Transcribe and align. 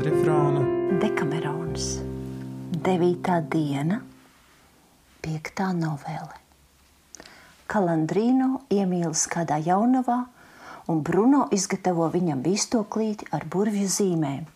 Vārdrifrāna 0.00 0.60
Dekamerons, 0.96 1.86
9. 2.72 3.34
diena, 3.52 3.98
5. 5.20 5.60
novele. 5.76 6.38
Kalandrīno 7.68 8.62
iemīlas 8.72 9.26
kādā 9.28 9.60
jaunavā, 9.60 10.16
un 10.88 11.04
Bruno 11.04 11.42
izgatavo 11.52 12.08
viņam 12.16 12.40
vīstoklīti 12.48 13.28
ar 13.36 13.44
burvju 13.44 13.92
zīmēm. 13.98 14.48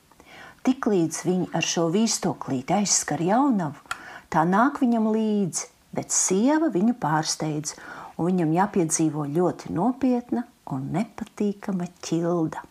Tiklīdz 0.65 1.23
viņi 1.29 1.53
ar 1.53 1.73
šo 1.75 1.91
vīstoklīti 1.93 2.81
aizskar 2.81 3.21
jaunavu, 3.21 3.85
tā 4.33 4.49
nāk 4.49 4.81
viņam 4.81 5.13
līdzi, 5.13 5.73
bet 5.93 6.09
sieva 6.25 6.73
viņu 6.73 6.97
pārsteidz, 7.05 7.77
un 8.17 8.33
viņam 8.33 8.61
jāpiedzīvo 8.63 9.29
ļoti 9.37 9.77
nopietna 9.77 10.49
un 10.73 10.95
nepatīkama 10.97 11.93
ķilda. 12.01 12.71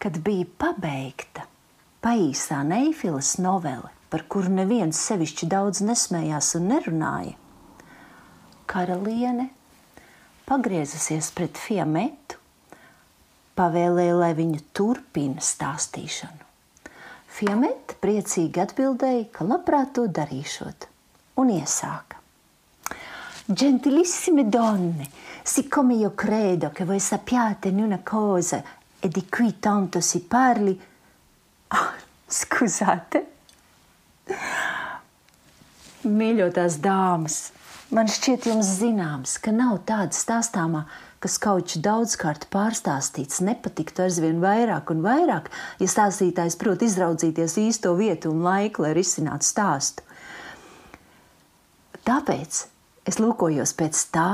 Kad 0.00 0.16
bija 0.24 0.46
pabeigta 0.56 1.44
paīsā 2.00 2.62
Neifilas 2.64 3.34
novele, 3.36 3.90
par 4.08 4.24
kuru 4.32 4.48
neviens 4.56 4.96
sevišķi 4.96 5.48
daudz 5.52 5.82
nesmējās 5.84 6.54
un 6.56 6.70
nerunāja, 6.72 7.34
karaliene 8.70 9.50
pagriezusies 10.48 11.28
pret 11.36 11.60
Fiametu, 11.60 12.40
pavēlēja, 13.60 14.16
lai 14.22 14.30
viņa 14.38 14.62
turpina 14.74 15.44
stāstīšanu. 15.44 16.48
Fiameta 17.30 18.00
priecīgi 18.02 18.64
atbildēja, 18.64 19.28
ka 19.36 19.46
labprāt 19.46 19.92
to 19.98 20.08
darīšot, 20.08 20.88
un 21.44 21.52
iesāka. 21.54 22.18
Gentilissime 23.50 24.48
donne, 24.48 25.06
siccome 25.44 25.94
io 26.00 26.14
credo 26.14 26.70
che 26.70 26.84
voi 26.84 27.00
sappiate 27.00 27.68
in 27.68 27.82
una 27.84 27.98
cosa 27.98 28.62
e 29.00 29.08
di 29.08 29.26
cui 29.28 29.58
tanto 29.58 30.00
si 30.00 30.20
parli. 30.20 30.74
Oh, 31.68 31.92
scusate! 32.28 33.26
Mīļotās 36.04 36.78
dāmas, 36.80 37.50
man 37.92 38.08
šķiet 38.08 38.46
jums 38.48 38.68
zināms, 38.78 39.36
ka 39.42 39.52
nav 39.52 39.82
tāda 39.88 40.16
stāstāmā, 40.16 40.86
kas 41.20 41.36
kaut 41.42 41.72
kā 41.72 41.82
daudzkārt 41.84 42.46
pārstāstīts, 42.52 43.42
nepatiktu 43.44 44.06
aizvien 44.06 44.40
vairāk 44.40 44.92
un 44.94 45.02
vairāk, 45.04 45.50
ja 45.80 45.88
stāstītājs 45.90 46.56
prot 46.60 46.84
izraudzīties 46.86 47.58
īsto 47.60 47.92
vietu 47.98 48.32
un 48.32 48.44
laiku, 48.46 48.86
lai 48.86 48.94
risinātu 48.96 49.48
stāstu. 49.48 50.06
Tāpēc 52.08 52.64
es 53.10 53.20
lūkojos 53.20 53.76
pēc 53.76 54.06
tā, 54.14 54.30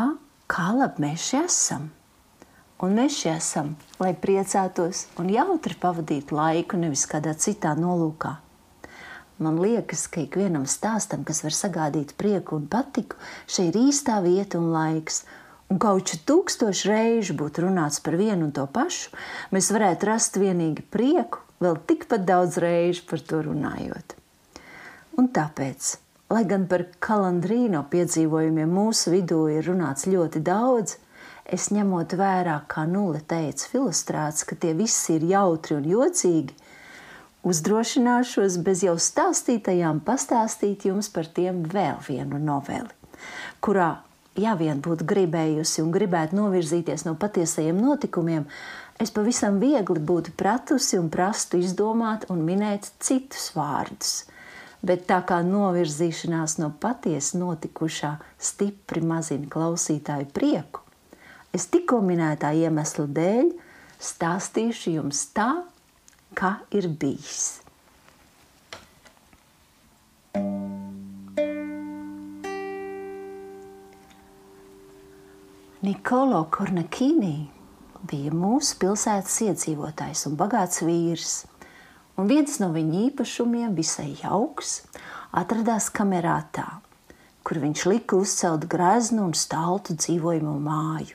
kā 0.46 0.70
labi 0.76 1.08
mēs 1.08 1.30
šeit 1.32 1.50
esam. 1.50 1.90
Un 2.84 2.92
mēs 2.92 3.14
šeit 3.22 3.38
esam, 3.38 3.70
lai 3.96 4.10
priecātos 4.12 5.06
un 5.16 5.30
jautri 5.32 5.76
pavadītu 5.80 6.36
laiku, 6.36 6.76
nevis 6.76 7.06
kādā 7.08 7.32
citā 7.32 7.72
nolūkā. 7.72 8.34
Man 9.40 9.56
liekas, 9.60 10.06
ka 10.12 10.20
ikvienam 10.20 10.66
stāstam, 10.68 11.24
kas 11.24 11.40
var 11.44 11.56
sagādīt 11.56 12.12
prieku 12.20 12.58
un 12.60 12.66
patiku, 12.72 13.16
šeit 13.48 13.72
ir 13.72 13.88
īstā 13.88 14.18
vieta 14.24 14.60
un 14.60 14.70
laiks. 14.72 15.22
Un 15.72 15.80
kaut 15.82 16.12
kā 16.12 16.20
tūkstoši 16.28 16.88
reižu 16.92 17.34
būtu 17.40 17.64
runāts 17.64 17.98
par 18.04 18.18
vienu 18.20 18.46
un 18.46 18.52
to 18.54 18.66
pašu, 18.68 19.10
mēs 19.56 19.72
varētu 19.72 20.08
rast 20.08 20.36
vienīgi 20.36 20.84
prieku, 20.92 21.40
vēl 21.64 21.80
tikpat 21.88 22.28
daudz 22.28 22.60
reižu 22.60 23.08
par 23.08 23.24
to 23.24 23.40
runājot. 23.48 24.14
Un 25.16 25.32
tāpēc, 25.32 25.96
lai 26.28 26.44
gan 26.44 26.68
par 26.68 26.86
kalandrīno 27.00 27.82
piedzīvojumiem 27.88 28.68
mūsu 28.68 29.16
vidū 29.16 29.46
ir 29.56 29.64
runāts 29.64 30.06
ļoti 30.12 30.44
daudz, 30.44 30.98
es 31.46 31.68
ņemot 31.70 32.16
vērā, 32.18 32.60
kā 32.70 32.86
nulle 32.90 33.20
teica 33.22 33.68
filostrāts, 33.70 34.44
ka 34.46 34.58
tie 34.58 34.72
visi 34.74 35.16
ir 35.16 35.26
jautri 35.30 35.76
un 35.78 35.86
jocīgi, 35.86 36.54
uzdrošināšos 37.46 38.58
bez 38.66 38.82
jau 38.86 38.96
stāstītajām 38.98 40.02
pastāstīt 40.06 40.88
jums 40.88 41.10
par 41.14 41.28
tiem 41.30 41.62
vēl 41.70 42.00
vienu 42.08 42.40
noveli, 42.42 42.90
kurā, 43.62 43.92
ja 44.36 44.56
vien 44.58 44.82
būtu 44.82 45.06
gribējusi 45.06 45.84
un 45.84 45.92
gribētu 45.94 46.36
novirzīties 46.38 47.06
no 47.06 47.14
patiesajiem 47.20 47.78
notikumiem, 47.78 48.48
es 48.98 49.12
pavisam 49.14 49.60
viegli 49.62 50.02
būtu 50.10 50.34
pratusi 50.36 50.98
un 50.98 51.12
prastu 51.12 51.60
izdomāt 51.62 52.26
un 52.32 52.42
minēt 52.48 52.90
citus 52.98 53.52
vārdus. 53.54 54.24
Bet 54.86 55.06
tā 55.08 55.22
kā 55.26 55.40
novirzīšanās 55.42 56.58
no 56.60 56.68
patiesi 56.80 57.38
notikušā 57.40 58.16
stipri 58.38 59.00
mazina 59.02 59.48
klausītāju 59.50 60.28
prieku, 60.36 60.85
es 61.56 61.68
tikko 61.72 62.02
minētā 62.04 62.52
iemesla 62.52 63.06
dēļ 63.16 63.52
stāstīšu 64.02 64.96
jums 64.98 65.22
tā, 65.36 65.50
kā 66.36 66.58
ir 66.76 66.90
bijis. 67.00 67.62
Nikolo 75.86 76.40
Kornakīnī 76.50 77.36
bija 78.10 78.32
mūsu 78.34 78.76
pilsētas 78.82 79.36
iedzīvotājs 79.46 80.24
un 80.28 80.34
bagāts 80.40 80.82
vīrs, 80.82 81.34
un 82.18 82.28
viens 82.30 82.56
no 82.62 82.72
viņa 82.74 83.04
īpašumiem, 83.10 83.76
visai 83.76 84.10
jauks, 84.18 84.80
atradās 85.36 85.88
kamerātā, 85.94 86.66
kur 87.46 87.60
viņš 87.62 87.84
lika 87.92 88.18
uzcelt 88.18 88.66
greznu 88.72 89.28
un 89.28 89.36
staltu 89.38 89.94
dzīvojamo 89.94 90.56
māju, 90.64 91.14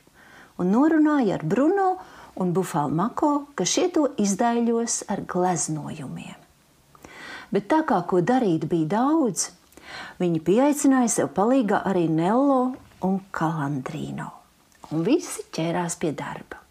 un 0.62 0.72
norunāja 0.76 1.40
ar 1.40 1.46
Bruno 1.46 1.96
un 2.42 2.54
Bufalmako, 2.54 3.32
ka 3.56 3.66
šie 3.68 3.90
to 3.96 4.08
izdaļos 4.22 5.02
ar 5.12 5.24
gleznojumiem. 5.28 6.38
Bet 7.52 7.68
tā 7.72 7.82
kā 7.88 8.00
ko 8.08 8.22
darīt 8.24 8.70
bija 8.72 8.94
daudz, 8.96 9.50
viņi 10.22 10.40
pieaicināja 10.48 11.12
sev 11.18 11.34
palīgā 11.36 11.82
arī 11.90 12.06
Nello 12.08 12.62
un 13.04 13.20
Kalandrīno, 13.36 14.30
un 14.94 15.04
visi 15.04 15.44
ķērās 15.52 15.98
pie 16.00 16.14
darba. 16.16 16.62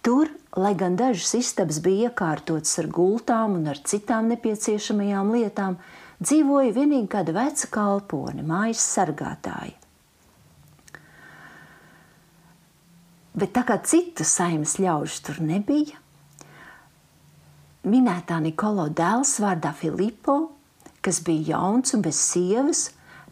Tur, 0.00 0.30
lai 0.56 0.72
gan 0.78 0.94
dažas 0.96 1.34
istabas 1.36 1.80
bija 1.84 2.08
iekārtotas 2.08 2.78
ar 2.80 2.88
gultām 2.88 3.58
un 3.58 3.66
ar 3.72 3.82
citām 3.84 4.30
nepieciešamajām 4.32 5.34
lietām, 5.34 5.76
dzīvoja 6.22 6.72
tikai 6.76 7.02
kāda 7.16 7.36
veca 7.36 7.68
kalpone, 7.74 8.46
mājas 8.46 8.86
sargātāja. 8.94 9.79
Bet 13.30 13.52
tā 13.54 13.62
kā 13.66 13.76
citu 13.86 14.24
saimnes 14.26 14.74
ļaužu 14.82 15.20
tur 15.26 15.36
nebija, 15.44 15.98
minētā 17.86 18.40
Nikolo 18.42 18.88
dēls 18.90 19.36
vārdā 19.42 19.70
Filipo, 19.76 20.50
kas 21.00 21.20
bija 21.24 21.54
jauns 21.54 21.94
un 21.94 22.02
bez 22.04 22.18
sievas, 22.18 22.88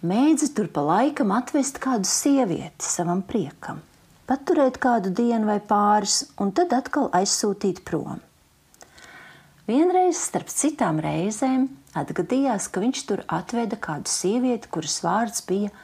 mēdza 0.06 0.52
tur 0.54 0.70
pa 0.72 0.84
laikam 0.86 1.34
atvest 1.34 1.80
kādu 1.82 2.06
sievieti 2.08 2.86
savam 2.86 3.24
priekam, 3.26 3.82
paturēt 4.30 4.78
kādu 4.80 5.10
dienu 5.10 5.50
vai 5.50 5.58
pāris, 5.58 6.22
un 6.38 6.54
tad 6.54 6.72
atkal 6.76 7.10
aizsūtīt 7.18 7.82
prom. 7.88 8.22
Vienreiz 9.68 10.22
starp 10.22 10.48
citām 10.48 11.02
reizēm 11.04 11.66
atgadījās, 11.98 12.70
ka 12.72 12.80
viņš 12.80 13.02
tur 13.10 13.24
atveda 13.26 13.76
kādu 13.76 14.08
sievieti, 14.08 14.70
kuras 14.72 15.02
vārds 15.04 15.42
bija 15.44 15.74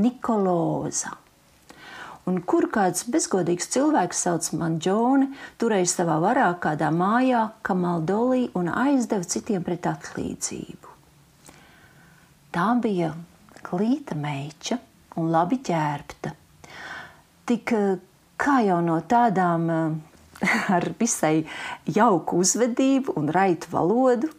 Nikoloza 0.00 1.18
un 2.28 2.40
kur 2.46 2.68
kāds 2.72 3.06
bezgodīgs 3.10 3.70
cilvēks 3.72 4.24
sauc 4.26 4.50
Manģoni, 4.60 5.30
turēja 5.60 5.88
savā 5.92 6.18
varā 6.22 6.50
kādā 6.62 6.90
mājā 6.94 7.46
Kamaldolī 7.66 8.48
un 8.58 8.70
aizdeva 8.72 9.24
citiem 9.24 9.64
pret 9.66 9.88
atlīdzību. 9.90 10.94
Tā 12.50 12.68
bija 12.82 13.12
klīta 13.64 14.16
meiča 14.18 14.80
un 15.20 15.30
labi 15.32 15.60
ģērbta. 15.64 16.34
Tik 17.46 17.72
kā 18.40 18.58
jau 18.66 18.80
no 18.84 18.98
tādām 19.06 19.70
ar 20.76 20.90
visai 21.00 21.46
jauku 21.86 22.42
uzvedību 22.44 23.16
un 23.20 23.32
raitu 23.34 23.72
valodu, 23.72 24.30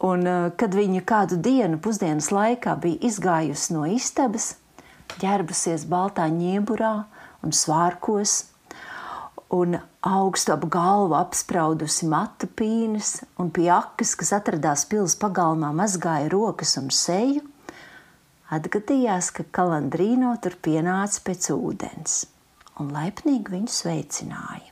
Un, 0.00 0.24
kad 0.56 0.72
viņa 0.76 1.02
kādu 1.04 1.36
dienu 1.44 1.76
pusdienas 1.82 2.30
laikā 2.32 2.76
bija 2.80 3.02
izgājusi 3.10 3.74
no 3.74 3.84
istabas, 3.84 4.54
ģērbusies 5.20 5.86
baltā 5.90 6.26
ņieburā 6.32 6.94
un 7.44 7.54
svārkos, 7.56 8.50
un 9.50 9.78
augstu 10.06 10.54
ap 10.54 10.64
galvu 10.70 11.16
apspraudusi 11.18 12.08
matu 12.08 12.46
pīnes, 12.46 13.20
un 13.40 13.50
pie 13.54 13.68
akas, 13.74 14.14
kas 14.18 14.32
atradās 14.38 14.86
pils 14.90 15.16
pagalmā, 15.20 15.72
mazgāja 15.76 16.30
rokas 16.32 16.76
un 16.80 16.90
seju, 16.94 17.42
atgadījās, 18.54 19.32
ka 19.34 19.46
kalandrīno 19.58 20.32
tur 20.42 20.56
pienāca 20.62 21.24
pēc 21.26 21.50
ūdens, 21.54 22.20
un 22.80 22.92
laipnīgi 22.94 23.56
viņu 23.56 23.74
sveicināja. 23.74 24.68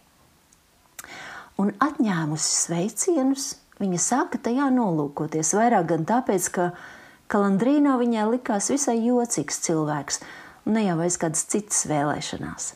Un 1.58 1.72
atņēmusi 1.82 2.52
sveicienus, 2.54 3.48
viņa 3.82 3.98
sāka 4.02 4.38
tajā 4.42 4.68
nolūkoties 4.70 5.56
vairāk 5.58 5.88
gan 5.90 6.06
tāpēc, 6.06 6.46
ka 6.54 6.68
Kalandrīno 7.28 7.98
viņai 8.00 8.22
likās 8.32 8.70
visai 8.72 8.94
jocīgs 9.04 9.58
cilvēks, 9.66 10.22
ne 10.72 10.86
jau 10.86 10.94
aiz 11.04 11.18
kādas 11.20 11.42
citas 11.52 11.82
vēlēšanās. 11.90 12.70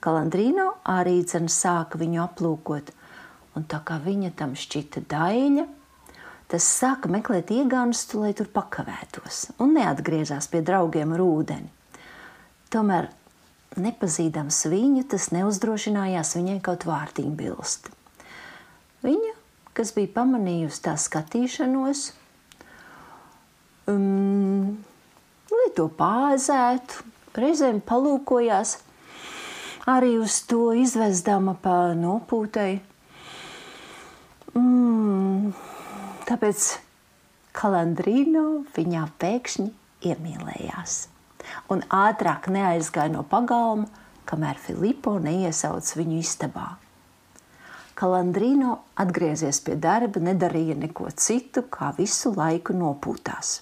Kalandrīno 0.00 0.70
arī 0.88 1.18
dzen 1.26 1.50
sāka 1.52 2.00
viņu 2.00 2.22
aplūkot, 2.24 2.88
un 3.52 3.66
tā 3.68 3.82
kā 3.84 3.98
viņa 4.00 4.30
tam 4.38 4.54
šķita 4.56 5.02
daļa, 5.12 5.66
tas 6.48 6.70
sāka 6.80 7.10
meklēt 7.12 7.52
iegānstu, 7.52 8.22
lai 8.24 8.32
tur 8.38 8.48
pakavētos, 8.54 9.50
un 9.60 9.76
neatgriezās 9.76 10.48
pie 10.48 10.64
draugiem 10.64 11.12
ar 11.12 11.24
ūdeni. 11.26 11.68
Tomēr, 12.72 13.10
nepazīdams 13.76 14.62
viņu, 14.72 15.04
tas 15.12 15.28
neuzdrošinājās 15.36 16.32
viņai 16.40 16.56
kaut 16.64 16.88
vārtiņu 16.88 17.36
bilst. 17.36 17.92
Viņa, 19.04 19.36
kas 19.76 19.92
bija 19.92 20.14
pamanījusi 20.16 20.84
tā 20.88 20.96
skatīšanos, 20.96 22.08
um, 23.90 24.78
lai 25.50 25.68
to 25.76 25.88
pāzētu, 25.98 27.04
reizēm 27.38 27.80
palūkojās 27.86 28.78
arī 29.90 30.16
uz 30.22 30.40
to 30.46 30.70
izvezdama 30.78 31.56
pa 31.62 31.92
nopūtai. 31.98 32.72
Mm, 34.52 35.54
tāpēc 36.28 36.66
Kalandrīno 37.56 38.44
viņā 38.76 39.06
pēkšņi 39.20 39.70
iemīlējās 40.08 41.00
un 41.72 41.82
ātrāk 41.92 42.48
neaizgāja 42.52 43.12
no 43.12 43.24
pagalma, 43.28 43.88
kamēr 44.28 44.60
Filipo 44.62 45.16
neiesauc 45.22 45.88
viņu 45.98 46.20
istabā. 46.22 46.68
Kalandrīno 47.98 48.78
atgriezies 49.02 49.60
pie 49.66 49.76
darba, 49.76 50.22
nedarīja 50.22 50.78
neko 50.78 51.10
citu, 51.12 51.66
kā 51.68 51.92
visu 51.98 52.32
laiku 52.34 52.74
nopūtās. 52.76 53.60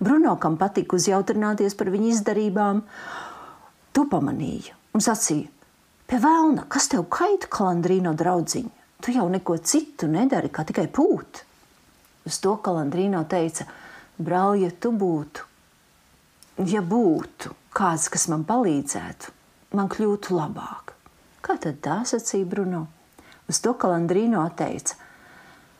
Bruno, 0.00 0.36
kam 0.40 0.56
patika 0.60 0.96
uzjautrināties 0.96 1.76
par 1.78 1.90
viņu 1.92 2.12
izdarībām, 2.14 2.82
to 3.92 4.06
pamanīja 4.10 4.76
un 4.96 5.04
sacīja: 5.04 5.50
Pie 6.06 6.18
vēlna, 6.22 6.66
kas 6.70 6.90
tev 6.92 7.06
kaita, 7.10 7.50
kalandrīno 7.50 8.12
draudziņa? 8.14 8.72
Tu 9.02 9.12
jau 9.16 9.26
neko 9.28 9.58
citu 9.58 10.08
nedari, 10.08 10.48
kā 10.48 10.64
tikai 10.64 10.86
pūt. 10.88 11.42
Uz 12.26 12.38
to 12.42 12.56
kalandrīno 12.62 13.24
teica: 13.28 13.66
Brāl, 14.16 14.56
ja 14.62 14.70
tu 14.70 14.92
būtu, 14.96 15.44
ja 16.70 16.80
būtu 16.82 17.52
kāds, 17.76 18.08
kas 18.12 18.28
man 18.32 18.46
palīdzētu, 18.48 19.34
man 19.76 19.90
kļūtu 19.92 20.36
labāk. 20.38 20.94
Kā 21.44 21.58
tad 21.60 21.82
tā 21.84 22.00
sacīja 22.08 22.48
Bruno? 22.48 22.86
Uz 23.46 23.60
to 23.62 23.74
kalandrīno 23.78 24.46
teica: 24.58 24.96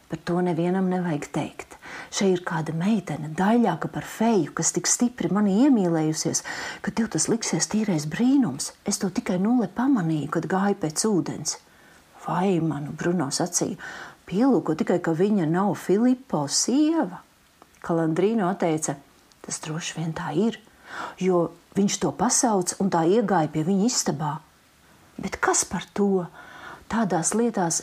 Par 0.06 0.20
to 0.22 0.38
nevienam 0.38 0.86
nevajag 0.86 1.26
teikt. 1.34 1.74
Šeit 2.14 2.36
ir 2.36 2.42
kāda 2.46 2.70
meitene, 2.76 3.32
daļāka 3.34 3.90
par 3.90 4.06
feju, 4.06 4.52
kas 4.54 4.70
tik 4.76 4.86
stipri 4.86 5.30
manī 5.34 5.56
iemīlējusies, 5.66 6.44
ka 6.82 6.94
tev 6.94 7.10
tas 7.14 7.26
liksies 7.26 7.66
tīrais 7.72 8.06
brīnums. 8.10 8.70
Es 8.86 9.02
to 9.02 9.10
tikai 9.10 9.40
nulle 9.42 9.66
pamanīju, 9.66 10.30
kad 10.36 10.46
gāju 10.50 10.78
pēc 10.84 11.06
ūdens. 11.10 11.56
Vai 12.26 12.60
manu 12.62 12.94
Bruno 12.94 13.28
sacīja, 13.34 13.80
pielūko 14.30 14.78
tikai, 14.78 15.00
ka 15.02 15.14
viņa 15.14 15.50
nav 15.50 15.74
Filipo 15.82 16.46
sieva? 16.46 17.22
Kalandrīno 17.86 18.48
teica, 18.58 18.96
tas 19.42 19.62
droši 19.66 19.98
vien 19.98 20.14
tā 20.14 20.30
ir, 20.38 20.60
jo 21.18 21.48
viņš 21.74 22.00
to 22.02 22.14
pasauc 22.14 22.78
un 22.82 22.94
tā 22.94 23.02
iegāja 23.10 23.50
pie 23.50 23.66
viņa 23.66 23.90
istabā. 23.90 24.36
Bet 25.18 25.38
kas 25.42 25.66
par 25.66 25.86
to? 25.94 26.26
Tādās 26.86 27.34
lietās 27.34 27.82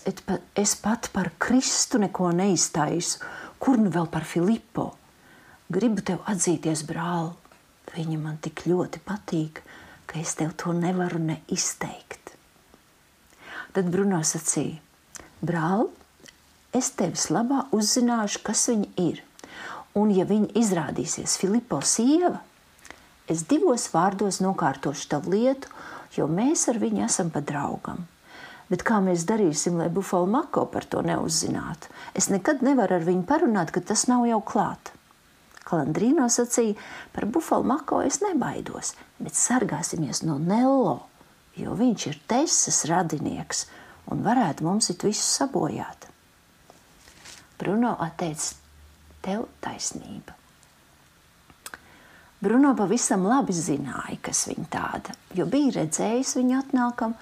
es 0.56 0.76
pat 0.80 1.10
par 1.14 1.34
Kristu 1.44 2.00
neko 2.00 2.32
neiztaisu 2.36 3.20
Kur 3.64 3.80
nu 3.80 3.88
vēl 3.88 4.10
par 4.12 4.26
Filipo? 4.28 4.90
Gribu 5.72 6.04
tev 6.04 6.26
atzīties, 6.28 6.82
brāl, 6.84 7.30
viņa 7.94 8.18
man 8.20 8.36
tik 8.44 8.66
ļoti 8.68 9.00
patīk, 9.06 9.62
ka 10.04 10.20
es 10.20 10.34
tev 10.36 10.52
to 10.60 10.74
nevaru 10.76 11.22
ne 11.24 11.38
izteikt. 11.48 12.34
Tad 13.72 13.88
Bruno 13.94 14.20
sacīja: 14.20 14.82
Brāl, 15.40 15.88
es 16.76 16.92
tevis 17.00 17.30
labā 17.32 17.62
uzzināšu, 17.72 18.44
kas 18.44 18.68
viņa 18.68 18.92
ir. 19.06 19.24
Un, 19.96 20.12
ja 20.12 20.28
viņa 20.28 20.52
izrādīsies 20.60 21.40
Filipo 21.40 21.80
sieva, 21.88 22.42
es 23.32 23.46
divos 23.48 23.88
vārdos 23.96 24.44
nokārtošu 24.44 25.08
tavu 25.16 25.38
lietu, 25.38 25.72
jo 26.20 26.28
mēs 26.28 26.68
ar 26.68 26.84
viņu 26.84 27.08
esam 27.08 27.32
pa 27.32 27.40
draugam. 27.40 28.04
Bet 28.72 28.84
kā 28.88 29.00
mēs 29.04 29.26
darīsim, 29.30 29.78
lai 29.82 29.90
Bufalo 29.94 30.28
Mako 30.30 30.66
par 30.72 30.88
to 30.90 31.04
neuzzinātu? 31.06 31.92
Es 32.18 32.30
nekad 32.32 32.64
nevaru 32.66 32.98
ar 32.98 33.08
viņu 33.08 33.26
parunāt, 33.30 33.74
ka 33.76 33.84
tas 33.84 34.06
nav 34.10 34.26
jau 34.30 34.40
klāt. 34.46 34.94
Kalandrīno 35.64 36.28
sacīja, 36.32 36.76
par 37.16 37.28
Bufalo 37.30 37.68
Mako 37.68 38.02
es 38.08 38.22
nebaidos, 38.24 38.94
bet 39.20 39.38
sargāsimies 39.40 40.24
no 40.28 40.38
Nello, 40.40 41.00
jo 41.60 41.76
viņš 41.80 42.08
ir 42.12 42.20
Tesas 42.28 42.84
radinieks 42.90 43.66
un 44.12 44.24
varētu 44.26 44.66
mums 44.68 44.90
it 44.92 45.04
visu 45.08 45.24
sabojāt. 45.24 46.10
Bruno 47.60 47.96
atteica, 48.04 48.56
tev 49.24 49.48
taisnība. 49.64 50.43
Bruno 52.44 52.74
pavisam 52.76 53.24
labi 53.24 53.54
zināja, 53.56 54.18
kas 54.26 54.42
viņa 54.50 54.66
tāda, 54.74 55.14
jo 55.38 55.46
bija 55.48 55.78
redzējis 55.78 56.34
viņu 56.42 56.58
atnākam 56.60 57.14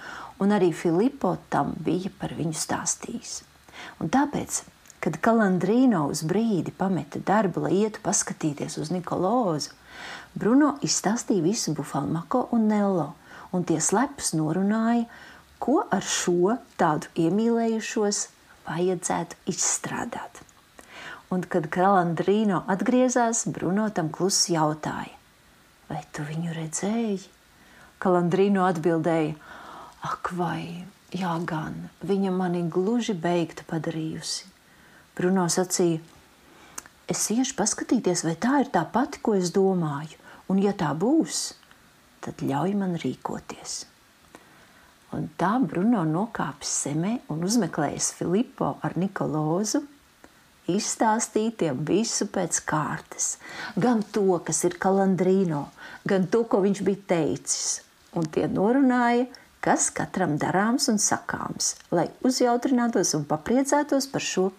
un 0.41 0.53
arī 0.55 0.71
Filipo 0.73 1.35
tam 1.53 1.75
bija 1.85 2.09
par 2.17 2.33
viņu 2.33 2.57
stāstījis. 2.57 3.35
Un 4.01 4.09
tāpēc, 4.09 4.63
kad 5.03 5.19
Kalandrīno 5.21 6.07
uz 6.09 6.23
brīdi 6.25 6.73
pameta 6.73 7.21
darbu, 7.27 7.67
lai 7.67 7.83
ietu 7.83 8.01
paskatīties 8.01 8.79
uz 8.81 8.89
Nikolozu, 8.95 9.75
Bruno 10.33 10.73
izstāstīja 10.81 11.45
visu 11.45 11.75
Bufalmako 11.77 12.47
un 12.57 12.65
Nello, 12.71 13.11
un 13.53 13.67
tie 13.67 13.77
slepus 13.77 14.33
norunāja, 14.33 15.05
ko 15.61 15.83
ar 15.85 16.01
šo 16.01 16.55
tādu 16.81 17.13
iemīlējušos 17.27 18.27
vajadzētu 18.65 19.43
izstrādāt. 19.53 20.47
Un, 21.31 21.45
kad 21.47 21.69
Kalandrīno 21.71 22.65
atgriezās, 22.71 23.45
Bruno 23.55 23.85
tam 23.95 24.09
klusi 24.11 24.57
jautāja: 24.57 25.15
Vai 25.87 26.01
tu 26.11 26.25
viņu 26.27 26.55
redzēji? 26.57 27.21
Kalandrīno 28.03 28.65
atbildēja: 28.67 29.37
Ak, 30.09 30.33
vai, 30.35 30.83
jā, 31.15 31.31
gan 31.47 31.77
viņa 32.03 32.33
mani 32.35 32.65
gluži 32.67 33.15
beigtu 33.15 33.63
padarījusi. 33.69 34.49
Bruno 35.15 35.45
sacīja, 35.51 36.01
es 37.11 37.23
iešu 37.31 37.55
paskatīties, 37.59 38.25
vai 38.27 38.35
tā 38.35 38.61
ir 38.65 38.71
tā 38.73 38.83
pati, 38.91 39.21
ko 39.23 39.37
es 39.39 39.53
domāju, 39.55 40.19
un 40.51 40.59
ja 40.63 40.75
tā 40.75 40.91
būs, 40.97 41.53
tad 42.23 42.43
ļauj 42.43 42.75
man 42.79 42.99
rīkoties. 42.99 43.77
Un 45.15 45.27
tā 45.39 45.53
Bruno 45.63 46.03
nokāpis 46.07 46.75
zemē 46.85 47.17
un 47.31 47.43
uzmeklējis 47.47 48.13
Filipo 48.19 48.77
ar 48.83 48.95
Nikolozu, 48.99 49.83
izstāstītiem 50.69 51.81
visu 51.87 52.27
pēc 52.29 52.61
kārtas. 52.69 53.35
Gan 53.79 54.03
to, 54.13 54.27
kas 54.45 54.63
ir 54.67 54.77
kalandrīno, 54.81 55.65
gan 56.07 56.27
to, 56.27 56.43
ko 56.45 56.61
viņš 56.65 56.83
bija 56.85 57.07
teicis. 57.13 57.81
Un 58.17 58.27
tie 58.27 58.45
norunāja, 58.51 59.27
kas 59.63 59.89
katram 59.95 60.37
darāms 60.41 60.89
un 60.91 60.99
sakāms, 60.99 61.75
lai 61.95 62.09
uzjautrinātos 62.27 63.15
un 63.17 63.25
papriecātos 63.29 64.09
par 64.11 64.25
šo 64.25 64.49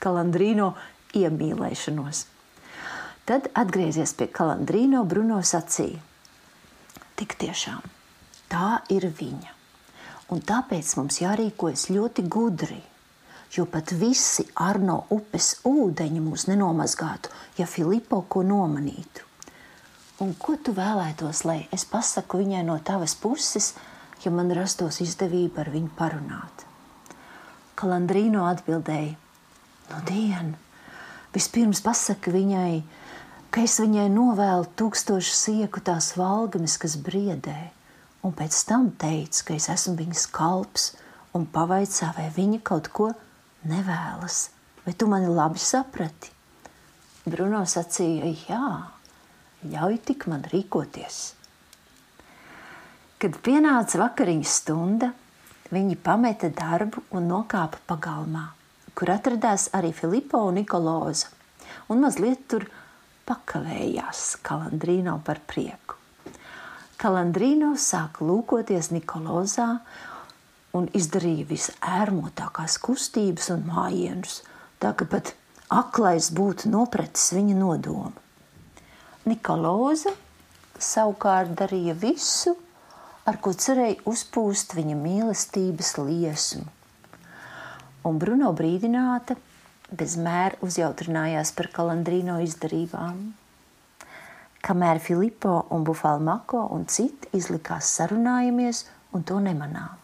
kalandrīno 0.00 0.74
iemīlēšanos. 1.18 2.26
Tad, 3.26 3.50
atgriezies 3.54 4.14
pie 4.18 4.30
kalandrīno, 4.32 5.02
Bruno 5.06 5.40
sacīja: 5.46 6.00
Tik 7.18 7.36
tiešām 7.42 7.82
tā 8.50 8.80
ir 8.92 9.06
viņa. 9.06 9.56
Un 10.30 10.42
tāpēc 10.46 10.94
mums 10.98 11.20
jārīkojas 11.22 11.88
ļoti 11.90 12.26
gudri, 12.30 12.78
jo 13.56 13.66
pat 13.66 13.92
visi 13.92 14.44
Arno 14.54 15.04
upes 15.10 15.56
ūdeņi 15.66 16.22
mūs 16.22 16.46
nenomazgātu, 16.50 17.32
ja 17.58 17.66
Filipo 17.66 18.22
ko 18.28 18.44
nomanītu. 18.46 19.26
Un 20.20 20.34
ko 20.38 20.54
tu 20.60 20.74
vēlētos, 20.76 21.44
lai 21.48 21.64
es 21.72 21.86
pasaku 21.88 22.42
viņai 22.42 22.62
no 22.68 22.76
tavas 22.84 23.16
puses, 23.16 23.72
ja 24.22 24.30
man 24.30 24.52
rastos 24.52 25.00
izdevība 25.00 25.64
ar 25.64 25.70
viņu 25.72 25.90
parunāt. 25.96 26.66
Kalandrīno 27.80 28.44
atbildēja: 28.44 29.16
Nu, 29.90 30.00
dien, 30.06 30.52
vispirms 31.34 31.80
pasaka 31.82 32.30
viņai, 32.30 32.82
ka 33.50 33.64
es 33.66 33.78
viņai 33.82 34.06
novēlu 34.12 34.68
tūkstošu 34.78 35.34
sieku 35.34 35.80
tās 35.82 36.12
valgamis, 36.20 36.76
kas 36.78 36.94
briedē, 37.00 37.72
un 38.22 38.36
pēc 38.36 38.60
tam 38.68 38.92
teica, 39.00 39.42
ka 39.48 39.56
es 39.56 39.66
esmu 39.72 39.96
viņas 39.98 40.28
kalps, 40.36 40.92
un 41.34 41.48
pavaicā, 41.50 42.12
vai 42.14 42.28
viņa 42.36 42.60
kaut 42.70 42.92
ko 42.94 43.10
nevēlas. 43.68 44.48
Vai 44.84 44.94
tu 44.96 45.08
mani 45.10 45.28
labi 45.28 45.60
saprati? 45.60 46.32
Bruno 47.28 47.60
sacīja, 47.68 48.30
jā, 48.48 48.68
ļauj 49.68 49.98
tik 50.08 50.24
man 50.32 50.46
rīkoties. 50.48 51.18
Kad 53.20 53.36
pienāca 53.44 54.00
vakariņas 54.00 54.54
stunda, 54.62 55.10
viņi 55.70 55.98
pameta 56.00 56.48
darbu 56.48 57.04
un 57.12 57.28
nokāpa 57.28 57.82
pagalmā, 57.90 58.46
kur 58.96 59.12
atradās 59.12 59.68
arī 59.76 59.92
Filipo 59.92 60.40
un 60.48 60.56
Nikoloza, 60.62 61.28
un 61.92 62.00
mazliet 62.00 62.48
tur 62.48 62.64
pakavējās 63.28 64.38
Kalandrīno 64.46 65.18
par 65.26 65.42
prieku. 65.46 65.98
Kalandrīno 67.00 67.74
sāka 67.80 68.24
lūkoties 68.24 68.90
Nikolozā 68.92 69.68
un 70.76 70.88
izdarīja 70.94 71.48
visērmotākās 71.50 72.78
kustības 72.82 73.50
un 73.54 73.64
mājienus, 73.68 74.40
tā 74.82 74.92
ka 74.96 75.06
pat 75.10 75.34
aklais 75.70 76.30
būtu 76.34 76.70
nopratis 76.70 77.30
viņa 77.34 77.56
nodomu. 77.58 78.12
Nikoloza 79.28 80.12
savukārt 80.80 81.52
darīja 81.60 81.94
visu, 81.98 82.56
ar 83.28 83.38
ko 83.42 83.52
cerēja 83.52 84.00
uzpūst 84.08 84.74
viņa 84.78 84.96
mīlestības 84.96 85.92
liesmu. 86.00 86.64
Un 88.08 88.16
Bruno 88.18 88.54
brīdināta 88.56 89.36
bez 89.92 90.16
mēra 90.16 90.56
uzjautrinājās 90.64 91.52
par 91.52 91.68
kalandrīno 91.74 92.38
izdarībām. 92.46 93.20
Kamēr 94.64 95.00
Filipo 95.04 95.56
un 95.74 95.84
Bufalmako 95.84 96.66
un 96.74 96.86
citi 96.88 97.28
izlikās 97.36 97.92
sarunājamies 97.96 98.86
un 99.16 99.24
to 99.28 99.40
nemanā. 99.44 99.99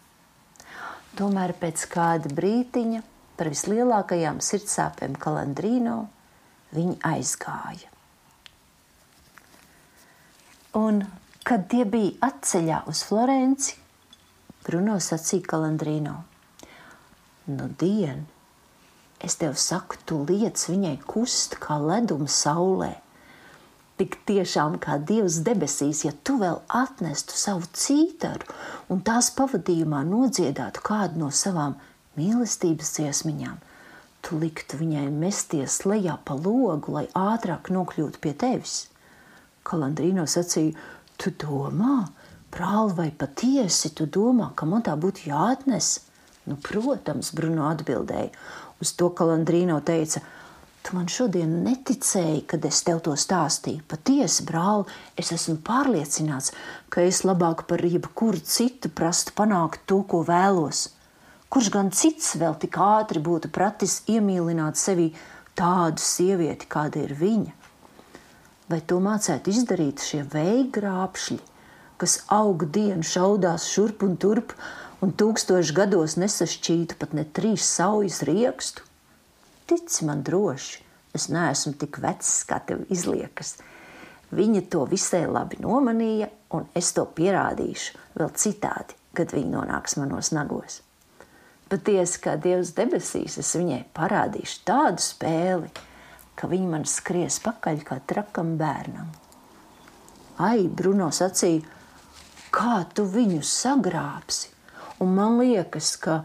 Tomēr 1.17 1.55
pēc 1.57 1.87
kāda 1.89 2.29
brītiņa 2.37 3.01
par 3.37 3.49
vislielākajām 3.53 4.41
sirdsāpēm 4.43 5.15
kalandrīno 5.21 5.97
viņi 6.77 6.97
aizgāja. 7.09 7.89
Un, 10.77 11.01
kad 11.47 11.65
tie 11.71 11.85
bija 11.89 12.27
atceļā 12.27 12.83
uz 12.91 13.01
Florenci, 13.07 13.77
Bruno 14.67 14.97
sacīja 15.01 15.47
Kalandrīno: 15.47 16.13
Nu, 17.47 17.69
dien, 17.79 18.25
es 19.23 19.39
tev 19.39 19.55
saku, 19.57 19.97
tu 20.05 20.19
liec 20.27 20.59
viņai 20.69 20.97
kust 21.07 21.55
kā 21.63 21.79
leduma 21.79 22.27
saulē. 22.27 22.91
Tik 23.97 24.19
tiešām 24.29 24.75
kā 24.77 24.99
Dievs 25.01 25.39
debesīs, 25.45 26.03
ja 26.05 26.11
tu 26.23 26.35
vēl 26.37 26.59
atnestu 26.69 27.33
savu 27.33 27.65
cītaru 27.73 28.45
un 28.93 29.01
tās 29.01 29.31
pavadījumā 29.33 30.03
nodziedātu 30.05 30.83
kādu 30.85 31.23
no 31.23 31.31
savām 31.33 31.73
mīlestības 32.17 32.91
dziesmiņām, 32.97 33.55
tu 34.21 34.37
liktu 34.37 34.77
viņai 34.77 35.07
mesties 35.13 35.79
lejā 35.89 36.19
pa 36.29 36.37
logu, 36.37 36.93
lai 36.93 37.07
ātrāk 37.17 37.71
nokļūtu 37.73 38.21
pie 38.21 38.35
tevis. 38.37 38.77
Kalandrīno 39.65 40.27
sacīja, 40.29 40.77
tu 41.17 41.33
domā, 41.41 42.05
brāl, 42.53 42.93
vai 42.93 43.09
patiesi 43.09 43.95
tu 43.97 44.05
domā, 44.05 44.51
ka 44.55 44.69
man 44.69 44.85
tā 44.85 44.93
būtu 44.93 45.25
jāatnes? 45.31 45.95
Nu, 46.47 46.55
protams, 46.63 47.33
Bruno 47.35 47.65
atbildēja. 47.71 48.29
Uz 48.77 48.93
to 48.95 49.09
Kalandrīno 49.09 49.81
teica, 49.83 50.21
tu 50.87 50.95
man 50.95 51.09
šodien 51.11 51.51
neticēji, 51.65 52.45
kad 52.47 52.65
es 52.69 52.79
tev 52.87 53.03
to 53.05 53.13
stāstīju. 53.19 53.83
Patiesi, 53.91 54.45
brāl, 54.47 54.87
es 55.19 55.33
esmu 55.35 55.59
pārliecināts, 55.67 56.53
ka 56.89 57.03
es 57.03 57.21
labāk 57.27 57.65
par 57.67 57.83
jebkuru 57.83 58.39
citu 58.39 58.89
prastu 58.89 59.35
panākt 59.35 59.83
to, 59.85 60.01
ko 60.07 60.23
vēlos. 60.27 60.87
Kurš 61.51 61.71
gan 61.75 61.91
cits 61.91 62.33
vēl 62.39 62.55
tik 62.63 62.79
ātri 62.79 63.19
būtu 63.23 63.51
pratis 63.51 64.01
iemīlināt 64.07 64.79
sevi 64.79 65.11
tādu 65.59 66.03
sievieti, 66.03 66.71
kāda 66.71 67.03
ir 67.03 67.15
viņa? 67.19 67.57
vai 68.71 68.81
to 68.83 68.99
mācētu 69.03 69.51
izdarīt 69.53 70.03
šie 70.03 70.23
veigrāpšļi, 70.33 71.39
kas 72.01 72.19
aug 72.33 72.67
dienu 72.73 73.05
šaudās 73.07 73.69
šurp 73.71 74.03
un 74.07 74.17
turp 74.21 74.53
un 75.03 75.13
tūkstoši 75.17 75.75
gados 75.77 76.17
nesašķītu 76.19 76.99
pat 76.99 77.15
ne 77.17 77.25
trīs 77.37 77.67
saujas 77.77 78.21
riekstu? 78.27 78.86
Tici 79.67 80.05
man 80.07 80.23
droši, 80.23 80.83
es 81.17 81.27
neesmu 81.33 81.73
tik 81.81 81.99
vecs, 82.03 82.31
kā 82.47 82.61
tev 82.63 82.85
izliekas. 82.93 83.57
Viņa 84.31 84.61
to 84.71 84.85
visai 84.87 85.25
labi 85.27 85.59
nomanīja, 85.63 86.29
un 86.55 86.67
es 86.75 86.93
to 86.95 87.03
pierādīšu 87.17 87.99
vēl 88.19 88.31
citādi, 88.39 88.95
kad 89.15 89.35
viņa 89.35 89.53
nonāks 89.53 89.97
manos 89.99 90.31
nagos. 90.35 90.81
Patiesi, 91.67 92.21
kā 92.23 92.37
Dievs 92.39 92.71
debesīs, 92.77 93.35
es 93.41 93.51
viņai 93.59 93.81
parādīšu 93.95 94.61
tādu 94.67 95.03
spēli, 95.03 95.71
ka 96.39 96.47
viņi 96.47 96.69
man 96.71 96.85
skries 96.87 97.41
pakaļ 97.43 97.81
kā 97.87 97.99
trakam 98.07 98.55
bērnam. 98.59 99.09
Ai, 100.43 100.67
Bruno 100.69 101.09
sacīja, 101.11 101.65
kā 102.55 102.83
tu 102.95 103.03
viņu 103.09 103.41
sagrābsi? 103.43 104.53
Un 105.03 105.11
man 105.17 105.39
liekas, 105.41 105.95
ka 105.99 106.21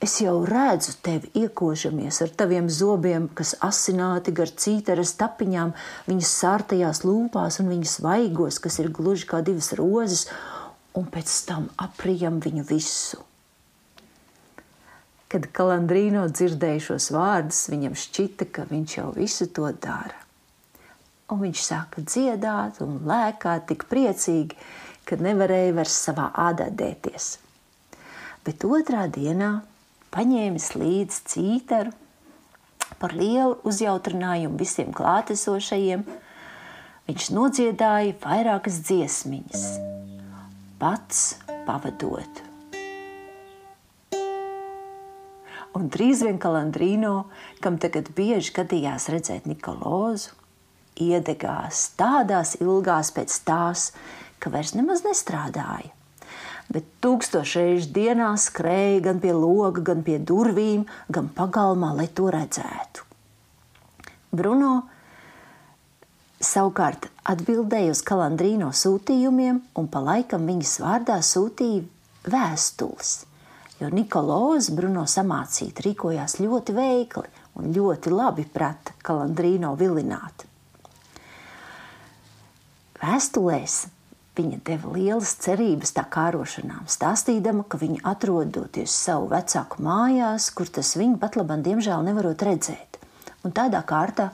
es 0.00 0.16
jau 0.24 0.38
redzu 0.48 0.94
tevi 1.04 1.28
iekožamies 1.36 2.22
ar 2.24 2.30
taviem 2.42 2.70
zobiem, 2.72 3.28
kas 3.36 3.52
asināti 3.60 4.32
gar 4.32 4.48
cīteres 4.48 5.12
tapiņām, 5.20 5.74
viņas 6.08 6.36
sārtajās 6.42 7.02
lūpās 7.04 7.60
un 7.60 7.68
viņas 7.74 7.98
vaigos, 8.04 8.58
kas 8.64 8.80
ir 8.80 8.88
gluži 8.96 9.28
kā 9.28 9.42
divas 9.44 9.74
rozes, 9.76 10.24
un 10.96 11.04
pēc 11.12 11.34
tam 11.46 11.68
aprijam 11.76 12.40
viņu 12.40 12.64
visu. 12.70 13.20
Kad 15.30 15.46
Kalandrīno 15.54 16.24
dzirdēja 16.32 16.80
šos 16.88 17.12
vārdus, 17.14 17.68
viņam 17.70 17.94
šķita, 17.94 18.48
ka 18.50 18.66
viņš 18.66 18.96
jau 18.96 19.10
visu 19.14 19.46
to 19.54 19.68
dara. 19.84 20.16
Un 21.30 21.44
viņš 21.44 21.60
sāka 21.62 22.02
dziedāt 22.02 22.80
un 22.82 22.96
lēkāt 23.06 23.68
tik 23.68 23.84
priecīgi, 23.92 24.56
ka 25.06 25.20
nevarēja 25.20 25.76
vairs 25.76 26.00
savā 26.08 26.32
ādā 26.48 26.66
dēties. 26.74 27.36
Bet 28.42 28.64
otrā 28.66 29.04
dienā 29.12 29.60
paņēmis 30.14 30.72
līdzi 30.78 31.22
cītaru 31.32 31.94
par 33.00 33.14
lielu 33.16 33.56
uzjautrinājumu 33.66 34.58
visiem 34.60 34.90
klātesošajiem, 34.96 36.04
viņš 37.08 37.30
nodziedāja 37.36 38.16
vairākas 38.24 38.80
dziesmiņas, 38.88 39.66
pats 40.82 41.24
pavadot. 41.68 42.44
Un 45.70 45.86
drīz 45.86 46.24
vien 46.26 46.40
Kalandrīno, 46.42 47.14
kam 47.62 47.78
tagad 47.78 48.10
bieži 48.16 48.56
gadījās 48.56 49.06
redzēt 49.14 49.46
Nikolozu, 49.46 50.34
iedegās 51.00 51.92
tādās 51.98 52.56
ilgās 52.58 53.12
pēc 53.14 53.38
tās, 53.46 53.86
ka 54.42 54.50
vairs 54.50 54.74
nemaz 54.74 55.06
nestrādāja. 55.06 55.94
Bet 56.70 56.86
tūkstošreiz 57.02 57.88
dienā 57.94 58.30
skrēja 58.38 59.00
gan 59.08 59.22
pie 59.22 59.32
loga, 59.34 59.82
gan 59.90 60.04
pie 60.06 60.20
durvīm, 60.22 60.84
gan 61.10 61.30
pagalmā, 61.34 61.90
lai 61.98 62.06
to 62.14 62.28
redzētu. 62.30 63.06
Bruno 64.30 64.74
savukārt 66.40 67.08
atbildēja 67.32 67.96
uz 67.96 68.04
Kalandrīno 68.06 68.70
sūtījumiem 68.70 69.58
un 69.76 69.90
pa 69.90 70.04
laikam 70.04 70.46
viņas 70.46 70.76
vārdā 70.84 71.18
sūtīja 71.26 72.30
vēstules 72.30 73.16
jo 73.80 73.88
Nikolaus 73.88 74.68
Bruno 74.76 75.06
samācīt 75.08 75.80
rīkojās 75.84 76.36
ļoti 76.40 76.74
veikli 76.76 77.30
un 77.58 77.72
ļoti 77.74 78.12
labi 78.12 78.44
prata 78.44 78.94
Kalandrīno 79.04 79.72
vilināt. 79.80 80.44
Vēstulēs 83.00 83.76
viņa 84.38 84.60
deva 84.66 84.92
lielas 84.94 85.34
cerības 85.42 85.94
tā 85.96 86.04
kārošanām, 86.12 86.86
stāstīdama, 86.90 87.64
ka 87.68 87.80
viņa 87.80 88.04
atrodoties 88.12 88.94
savu 88.94 89.28
vecāku 89.32 89.82
mājās, 89.84 90.50
kur 90.54 90.70
tas 90.70 90.94
viņa 90.98 91.18
pat 91.22 91.38
labam 91.40 91.64
diemžēl 91.66 92.06
nevarot 92.06 92.46
redzēt. 92.46 93.00
Un 93.44 93.56
tādā 93.56 93.82
kārtā 93.86 94.30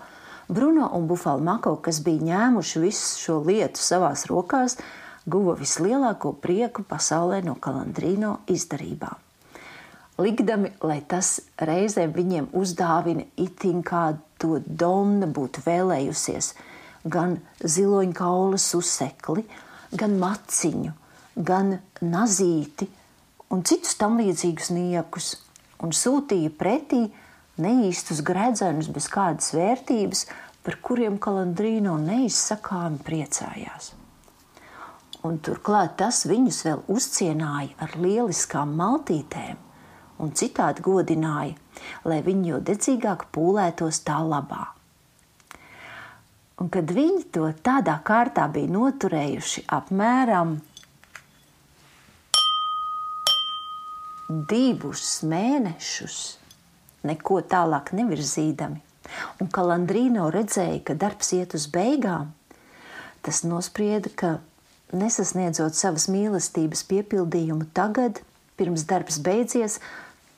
Bruno 0.48 0.90
un 0.94 1.08
Bufalmako, 1.10 1.76
kas 1.82 2.00
bija 2.06 2.22
ņēmuši 2.30 2.82
visu 2.84 3.20
šo 3.24 3.38
lietu 3.46 3.82
savās 3.82 4.28
rokās, 4.30 4.78
guva 5.26 5.56
vislielāko 5.58 6.36
prieku 6.42 6.86
pasaulē 6.86 7.42
no 7.46 7.56
Kalandrīno 7.58 8.40
izdarībām 8.52 9.26
likdami, 10.18 10.72
lai 10.84 11.00
tas 11.08 11.40
reizēm 11.60 12.14
viņiem 12.16 12.48
uzdāvina 12.56 13.26
itin 13.40 13.82
kādu 13.86 14.22
to 14.40 14.60
donna 14.66 15.28
būtu 15.28 15.64
vēlējusies, 15.66 16.52
gan 17.04 17.38
ziloņkaula 17.60 18.58
susekli, 18.60 19.46
gan 19.92 20.16
maciņu, 20.20 20.92
gan 21.36 21.76
nazīti 22.00 22.88
un 23.52 23.62
citus 23.66 23.94
tam 24.00 24.18
līdzīgus 24.20 24.72
niekus, 24.74 25.34
un 25.82 25.94
sūtīja 25.94 26.52
pretī 26.58 27.04
neīstus 27.62 28.22
gredzenus 28.26 28.90
bez 28.92 29.08
kādas 29.12 29.52
vērtības, 29.56 30.26
par 30.66 30.80
kuriem 30.82 31.20
Kalandrīno 31.22 31.94
neizsakāmi 32.02 32.98
priecājās. 33.06 33.92
Un 35.26 35.38
turklāt 35.42 35.96
tas 36.00 36.24
viņus 36.26 36.58
vēl 36.66 36.82
uzcienāja 36.92 37.74
ar 37.82 37.94
lieliskām 38.02 38.74
maltītēm, 38.78 39.58
un 40.22 40.32
citādi 40.34 40.82
godināja, 40.86 41.54
lai 42.06 42.20
viņi 42.26 42.50
jo 42.50 42.62
dedzīgāk 42.66 43.28
pūlētos 43.34 44.02
tā 44.06 44.18
labā. 44.26 44.75
Un 46.56 46.70
kad 46.72 46.88
viņi 46.88 47.26
to 47.36 47.50
tādā 47.64 47.98
kārtā 48.06 48.46
bija 48.48 48.70
noturējuši 48.72 49.66
apmēram 49.76 50.54
divus 54.50 55.20
mēnešus, 55.28 56.16
neko 57.06 57.42
tālāk 57.46 57.92
nevirzīdami, 57.98 58.80
un 59.44 59.52
Kalandrīno 59.52 60.30
redzēja, 60.32 60.80
ka 60.88 60.96
darbs 60.98 61.34
iet 61.36 61.54
uz 61.54 61.68
beigām, 61.70 62.32
tas 63.20 63.44
nosprieda, 63.44 64.10
ka 64.16 64.32
nesasniedzot 64.96 65.76
savas 65.76 66.08
mīlestības 66.08 66.86
piepildījumu 66.88 67.68
tagad, 67.76 68.24
pirms 68.56 68.88
darbs 68.88 69.20
beidzies, 69.20 69.78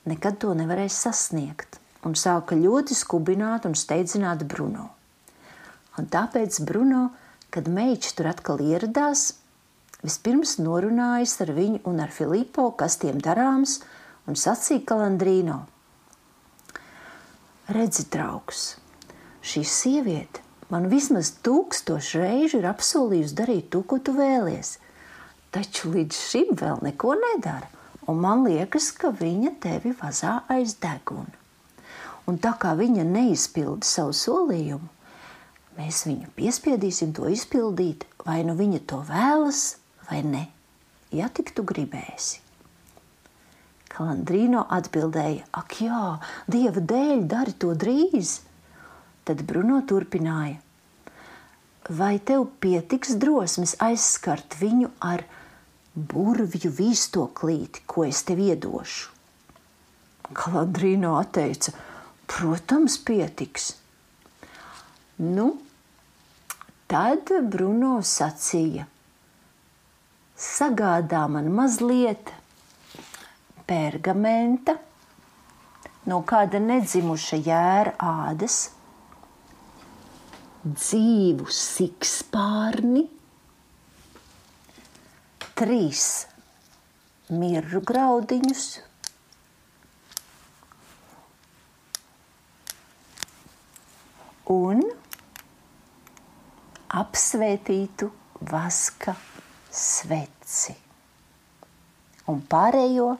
nekad 0.09 0.43
to 0.43 0.51
nevarēs 0.59 0.99
sasniegt, 1.07 1.79
un 2.03 2.19
sāka 2.19 2.59
ļoti 2.59 2.99
skubināt 2.99 3.71
un 3.71 3.79
steidzināt 3.79 4.45
Bruno. 4.51 4.91
Un 5.99 6.07
tāpēc 6.11 6.61
Bruno, 6.67 7.09
kad 7.51 7.69
meitas 7.69 8.15
tur 8.15 8.29
atkal 8.31 8.61
ieradās, 8.63 9.33
vispirms 10.05 10.59
norunājis 10.63 11.39
ar 11.45 11.55
viņu 11.57 11.81
un 11.91 12.03
ar 12.05 12.13
Filipo, 12.15 12.71
kas 12.79 13.01
tiem 13.03 13.19
darāms, 13.25 13.81
un 14.31 14.39
sacīja 14.39 14.85
Kalandrīno: 14.93 15.63
Redzi, 17.75 18.07
draugs, 18.13 18.69
šī 19.43 19.65
sieviete 19.67 20.45
man 20.73 20.89
vismaz 20.93 21.33
tūkstošu 21.45 22.23
reižu 22.23 22.61
ir 22.61 22.69
apsolījusi 22.71 23.37
darīt 23.37 23.73
to, 23.73 23.83
ko 23.83 23.99
tu 23.99 24.15
vēlies. 24.17 24.77
Taču 25.53 25.95
līdz 25.95 26.17
šim 26.29 26.55
vēl 26.61 26.83
neko 26.85 27.15
nedara, 27.17 27.69
un 28.09 28.21
man 28.21 28.45
liekas, 28.45 28.91
ka 28.93 29.11
viņa 29.17 29.55
tevi 29.63 29.95
vazā 29.97 30.43
aiz 30.53 30.77
deguna. 30.83 31.33
Un 32.29 32.37
tā 32.37 32.53
kā 32.61 32.75
viņa 32.77 33.07
neizpilda 33.09 33.89
savu 33.89 34.13
solījumu, 34.13 34.89
mēs 35.79 36.03
viņu 36.09 36.33
piespiedīsim 36.37 37.15
to 37.17 37.31
izpildīt, 37.31 38.05
vai 38.27 38.43
nu 38.47 38.59
viņa 38.59 38.83
to 38.91 39.01
vēlas, 39.09 39.79
vai 40.11 40.21
ne, 40.27 40.45
ja 41.15 41.31
tik 41.33 41.55
tu 41.57 41.65
gribēsi. 41.67 42.43
Kalandrīno 43.99 44.63
atbildēja: 44.71 45.47
Ak, 45.59 45.81
jā, 45.83 46.19
dieva 46.51 46.83
dēļ, 46.93 47.25
dari 47.31 47.55
to 47.59 47.73
drīz! 47.75 48.41
Tad 49.27 49.43
Bruno 49.49 49.81
turpināja: 49.89 50.61
Vai 51.89 52.19
tev 52.21 52.47
pietiks 52.63 53.17
drosmes 53.19 53.75
aizskart 53.83 54.59
viņu 54.61 54.93
ar 55.01 55.25
burvju 55.97 56.71
vīstoklīti, 56.79 57.83
ko 57.89 58.05
es 58.07 58.23
tev 58.29 58.43
iedošu? 58.45 59.15
Kalandrīno 60.37 61.17
atteica: 61.19 61.73
Protams, 62.29 62.99
pietiks. 63.01 63.73
Nu, 65.19 65.57
tad 66.89 67.31
Bruno 67.53 67.99
sacīja: 68.01 68.87
Sagādā 70.39 71.27
man 71.29 71.51
mazliet 71.53 72.33
pergamenta, 73.69 74.79
no 76.09 76.23
kāda 76.25 76.61
nedzimuša 76.65 77.39
jēra 77.45 77.95
ādas 78.01 78.59
dzīvu 80.65 81.49
sikspārni, 81.53 83.05
trīs 85.59 86.05
mirru 87.29 87.83
graudiņus, 87.91 88.65
un 94.55 94.81
apsvētītu 96.89 98.09
vaska 98.49 99.15
sveci. 99.71 100.75
Un 102.29 102.43
pārējo 102.49 103.13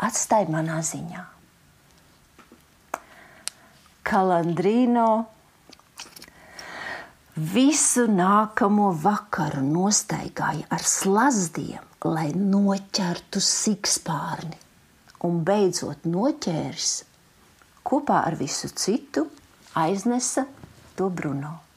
atstāja 0.00 0.48
manā 0.52 0.80
ziņā. 0.84 1.26
Kalandrīno 4.10 5.10
Visu 7.40 8.02
nākamo 8.10 8.90
vakaru 9.00 9.62
nostaigāja 9.64 10.66
ar 10.68 10.82
slazdiem, 10.84 11.84
lai 12.04 12.26
noķertu 12.34 13.40
sikspārni, 13.40 14.58
un 15.24 15.40
beidzot 15.46 16.04
noķēris, 16.04 16.90
kopā 17.86 18.20
ar 18.26 18.36
visu 18.36 18.68
citu 18.74 19.24
aiznesa 19.72 20.44
to 20.98 21.08
Bruno. 21.08 21.69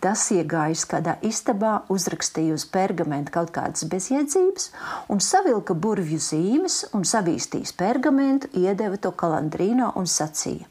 Tas 0.00 0.22
iegājis 0.32 0.86
kādā 0.88 1.18
istabā, 1.26 1.82
uzrakstīja 1.92 2.54
uz 2.56 2.64
pergamenta 2.72 3.34
kaut 3.34 3.50
kādas 3.52 3.84
bezjēdzības, 3.92 4.70
un 5.12 5.20
savilka 5.20 5.76
burvju 5.76 6.20
zīmes, 6.24 6.78
un 6.96 7.04
savīstījis 7.04 7.74
pergamentu, 7.76 8.48
iedeva 8.56 8.96
to 8.96 9.12
kalandrīno 9.12 9.92
un 10.00 10.08
sacīja: 10.08 10.64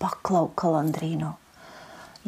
Paklau, 0.00 0.48
kalandrīno! 0.56 1.34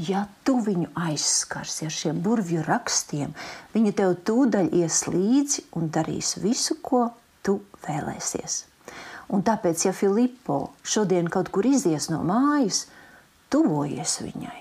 ja 0.08 0.24
tu 0.44 0.58
viņu 0.64 0.90
aizskarsi 0.96 1.86
ar 1.88 1.94
šiem 1.94 2.20
burvju 2.24 2.62
rakstiem, 2.66 3.34
viņa 3.74 3.92
tev 3.98 4.16
tūdaļ 4.28 4.72
ies 4.80 5.02
līdzi 5.10 5.66
un 5.76 5.90
darīs 5.92 6.36
visu, 6.40 6.78
ko 6.82 7.08
tu 7.44 7.60
vēlēsies. 7.86 8.64
Un 9.30 9.44
tāpēc, 9.46 9.86
ja 9.86 9.92
Filipo 9.94 10.72
šodien 10.82 11.28
kaut 11.30 11.52
kur 11.54 11.66
izies 11.66 12.08
no 12.10 12.22
mājas, 12.26 12.86
tuvojies 13.52 14.16
viņai, 14.24 14.59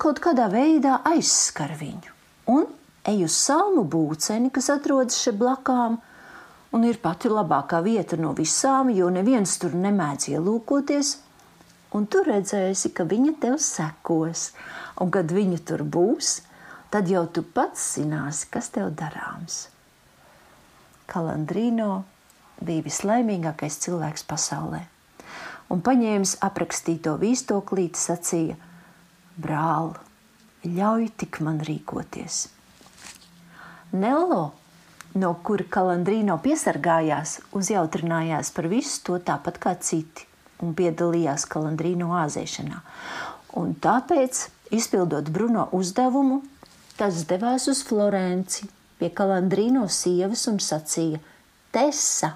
kaut 0.00 0.20
kādā 0.24 0.48
veidā 0.52 1.00
aizskar 1.04 1.74
viņu 1.76 2.14
un 2.50 2.66
ej 3.08 3.24
uz 3.26 3.36
salmu 3.36 3.84
būceni, 3.88 4.50
kas 4.52 4.70
atrodas 4.72 5.18
šeit 5.20 5.38
blakām, 5.40 5.98
un 6.72 6.84
ir 6.86 7.00
pati 7.02 7.30
labākā 7.30 7.80
vieta 7.84 8.18
no 8.20 8.32
visām, 8.36 8.90
jo 8.94 9.10
neviens 9.12 9.56
tur 9.60 9.74
nemēdz 9.76 10.30
ielūkoties, 10.34 11.16
un 11.96 12.06
tu 12.06 12.22
redzēsi, 12.26 12.92
ka 12.94 13.06
viņa 13.08 13.34
tev 13.42 13.58
sekos. 13.62 14.50
Un 15.00 15.08
kad 15.08 15.32
viņa 15.32 15.62
tur 15.64 15.80
būs, 15.80 16.42
tad 16.92 17.08
jau 17.08 17.24
tu 17.32 17.40
pats 17.42 17.94
zināsi, 17.96 18.50
kas 18.52 18.68
tev 18.74 18.90
darāms. 18.92 19.70
Kalandrīno 21.08 22.02
bija 22.60 22.84
vislaimīgākais 22.84 23.78
cilvēks 23.80 24.26
pasaulē. 24.28 24.82
Un 25.72 25.80
paņēmis 25.86 26.36
aprakstīto 26.44 27.14
vīstoklīti, 27.22 27.96
sacīja: 27.96 28.58
Brāl, 29.40 29.94
ļauj 30.66 31.10
tik 31.20 31.40
man 31.44 31.60
rīkoties. 31.64 32.42
Nello, 33.96 34.42
no 35.18 35.30
kura 35.46 35.64
Kalandrīno 35.76 36.36
piesargājās, 36.44 37.38
uzjautrinājās 37.56 38.52
par 38.54 38.68
visu 38.70 39.00
to 39.06 39.16
tāpat 39.30 39.58
kā 39.62 39.74
citi 39.80 40.26
un 40.60 40.74
piedalījās 40.76 41.46
kalandrīnu 41.50 42.10
āzēšanā. 42.20 42.82
Un 43.60 43.72
tāpēc, 43.82 44.44
izpildot 44.76 45.32
Bruno 45.32 45.66
uzdevumu, 45.76 46.42
tas 47.00 47.24
devās 47.30 47.66
uz 47.72 47.80
Florenci 47.86 48.68
pie 49.00 49.10
kalandrīno 49.16 49.86
sievas 49.88 50.46
un 50.52 50.60
sacīja: 50.62 51.22
Tessa! 51.72 52.34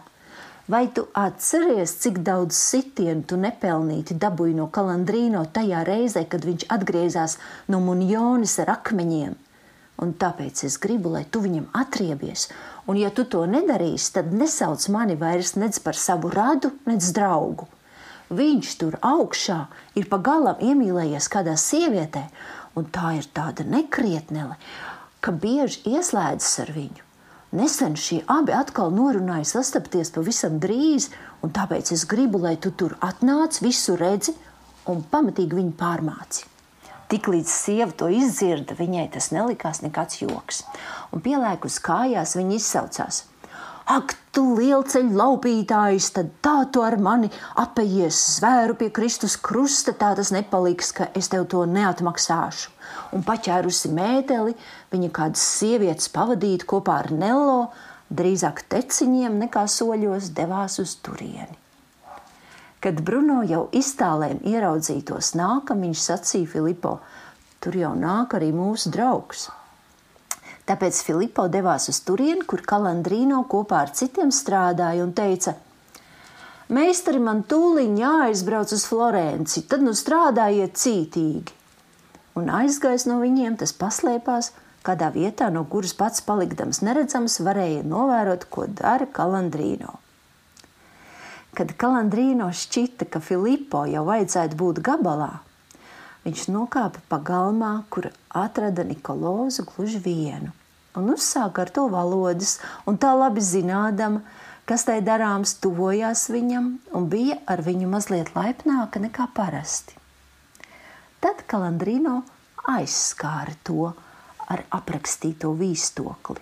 Vai 0.68 0.88
tu 0.96 1.04
atceries, 1.12 1.92
cik 2.00 2.22
daudz 2.24 2.56
sitienu 2.56 3.26
tu 3.28 3.36
nepelnīti 3.36 4.16
dabūji 4.16 4.54
no 4.56 4.70
kalandrīno 4.72 5.44
tajā 5.52 5.82
reizē, 5.84 6.24
kad 6.24 6.46
viņš 6.48 6.64
atgriezās 6.72 7.36
no 7.68 7.82
munjonis 7.84 8.56
ar 8.64 8.72
akmeņiem? 8.78 9.36
Un 10.00 10.16
tāpēc 10.18 10.64
es 10.66 10.78
gribu, 10.80 11.12
lai 11.14 11.26
tu 11.30 11.44
viņam 11.44 11.68
atriebies, 11.84 12.48
un 12.88 12.98
ja 12.98 13.12
tu 13.14 13.26
to 13.28 13.44
nedarīsi, 13.46 14.10
tad 14.16 14.32
nesauc 14.32 14.88
mani 14.90 15.14
vairs 15.20 15.54
nec 15.60 15.78
par 15.84 16.00
savu 16.00 16.32
radu, 16.32 16.72
nec 16.88 17.12
draugu 17.14 17.68
viņš 18.32 18.74
tur 18.80 18.98
augšā 19.04 19.58
ir 19.98 20.08
pagalam 20.10 20.60
iemīlējies 20.64 21.28
kādā 21.32 21.56
sievietē, 21.60 22.26
un 22.74 22.88
tā 22.90 23.14
ir 23.18 23.28
tāda 23.36 23.66
nekrietnele, 23.68 24.56
ka 25.20 25.32
bieži 25.32 25.84
ieslēdzas 25.94 26.60
ar 26.64 26.72
viņu. 26.74 27.03
Nesen 27.54 27.92
šie 27.94 28.16
abi 28.26 28.50
atkal 28.50 28.90
norunāja 28.90 29.46
sastapties 29.46 30.08
pavisam 30.10 30.56
drīz, 30.58 31.06
un 31.38 31.52
tāpēc 31.54 31.92
es 31.94 32.02
gribu, 32.10 32.40
lai 32.42 32.56
tu 32.58 32.72
tur 32.74 32.96
atnāc, 32.98 33.60
visu 33.62 33.94
redzi 34.00 34.34
un 34.90 35.04
pamatīgi 35.12 35.60
viņu 35.60 35.76
pārmāci. 35.78 36.48
Tiklīdz 37.12 37.52
sieva 37.52 37.94
to 37.94 38.08
izdzirda, 38.10 38.74
viņai 38.74 39.04
tas 39.14 39.30
nelikās 39.30 39.84
nekāds 39.84 40.18
joks. 40.24 40.64
Un 41.14 41.22
pielēk 41.22 41.68
uz 41.68 41.78
kājās, 41.84 42.34
viņa 42.40 42.58
izsaucās: 42.58 43.20
Ak, 43.84 44.14
tu 44.32 44.54
lielceļu 44.56 45.12
laupītājs, 45.12 46.06
tad 46.16 46.30
tā 46.40 46.54
tu 46.72 46.80
ar 46.80 46.94
mani 46.96 47.28
apējies 47.60 48.16
zvēru 48.38 48.78
pie 48.80 48.88
Kristus 48.96 49.34
krusta, 49.36 49.92
tā 49.92 50.14
tas 50.16 50.30
nepaliks, 50.32 50.92
ka 50.96 51.10
es 51.12 51.28
tev 51.28 51.44
to 51.52 51.66
neatmaksāšu. 51.68 52.72
Un 53.12 53.24
paķērusi 53.26 53.90
mēteli, 53.92 54.54
viņa 54.94 55.10
kādas 55.18 55.44
sievietes 55.58 56.08
pavadīt 56.14 56.64
kopā 56.70 57.02
ar 57.02 57.10
Nello, 57.12 57.58
drīzāk 58.08 58.64
teciņiem 58.72 59.36
nekā 59.44 59.66
soļos 59.68 60.30
devās 60.32 60.78
uz 60.80 60.96
turieni. 61.04 61.60
Kad 62.80 63.04
Bruno 63.04 63.42
jau 63.48 63.66
iztālēm 63.72 64.40
ieraudzītos 64.48 65.34
nākam, 65.36 65.84
viņš 65.84 66.06
sacīja 66.08 66.54
Filipo, 66.56 66.98
tur 67.60 67.76
jau 67.76 67.92
nāk 67.96 68.36
arī 68.40 68.48
mūsu 68.56 68.92
draugs. 68.96 69.50
Tāpēc 70.64 71.02
Filipo 71.04 71.44
devās 71.52 71.90
uz 71.92 71.98
turieni, 72.06 72.44
kur 72.48 72.62
Kalandrīno 72.64 73.42
kopā 73.52 73.82
ar 73.84 73.90
citiem 73.92 74.30
strādāja 74.32 75.04
un 75.04 75.12
teica: 75.12 75.52
Meistari, 76.72 77.20
man 77.20 77.42
tūlīt 77.44 77.98
jāaizbrauc 78.00 78.72
uz 78.72 78.86
Florenci, 78.88 79.66
tad 79.68 79.84
nu 79.84 79.92
strādājiet 79.92 80.78
cītīgi. 80.80 81.52
un 82.34 82.48
aizgājis 82.50 83.04
no 83.06 83.20
viņiem, 83.20 83.58
tas 83.60 83.72
paslēpās 83.76 84.50
kādā 84.84 85.10
vietā, 85.14 85.50
no 85.52 85.64
kuras 85.70 85.94
pats 85.96 86.24
palikdams 86.24 86.80
neredzams, 86.84 87.38
varēja 87.44 87.84
novērot, 87.88 88.48
ko 88.50 88.66
dara 88.66 89.06
Kalandrīno. 89.06 89.98
Kad 91.54 91.76
Kalandrīno 91.78 92.48
šķita, 92.50 93.06
ka 93.06 93.20
Filipo 93.22 93.84
jau 93.86 94.02
vajadzētu 94.08 94.58
būt 94.58 94.80
gabalā, 94.84 95.30
viņš 96.24 96.46
nokāpa 96.52 97.02
pagalmā, 97.10 97.84
kur 97.92 98.10
atrada 98.28 98.84
Nikolozu 98.84 99.66
gluži 99.68 100.00
vienu. 100.04 100.52
Un 100.94 101.10
uzsāka 101.10 101.64
ar 101.64 101.72
to 101.74 101.88
valodas, 101.90 102.58
un 102.86 102.98
tā 103.00 103.10
labi 103.18 103.42
zinādama, 103.42 104.22
kas 104.64 104.86
tai 104.88 105.00
darāms, 105.04 105.56
tuvojās 105.60 106.28
viņam 106.32 106.70
un 106.94 107.08
bija 107.10 107.40
ar 107.50 107.64
viņu 107.66 107.90
mazliet 107.90 108.32
laipnāka 108.36 109.02
nekā 109.02 109.26
parasti. 109.36 109.98
Tad 111.20 111.44
Kalandrino 111.48 112.22
aizskāra 112.68 113.56
to 113.66 113.90
ar 114.48 114.62
aprakstīto 114.76 115.52
vīstokli, 115.58 116.40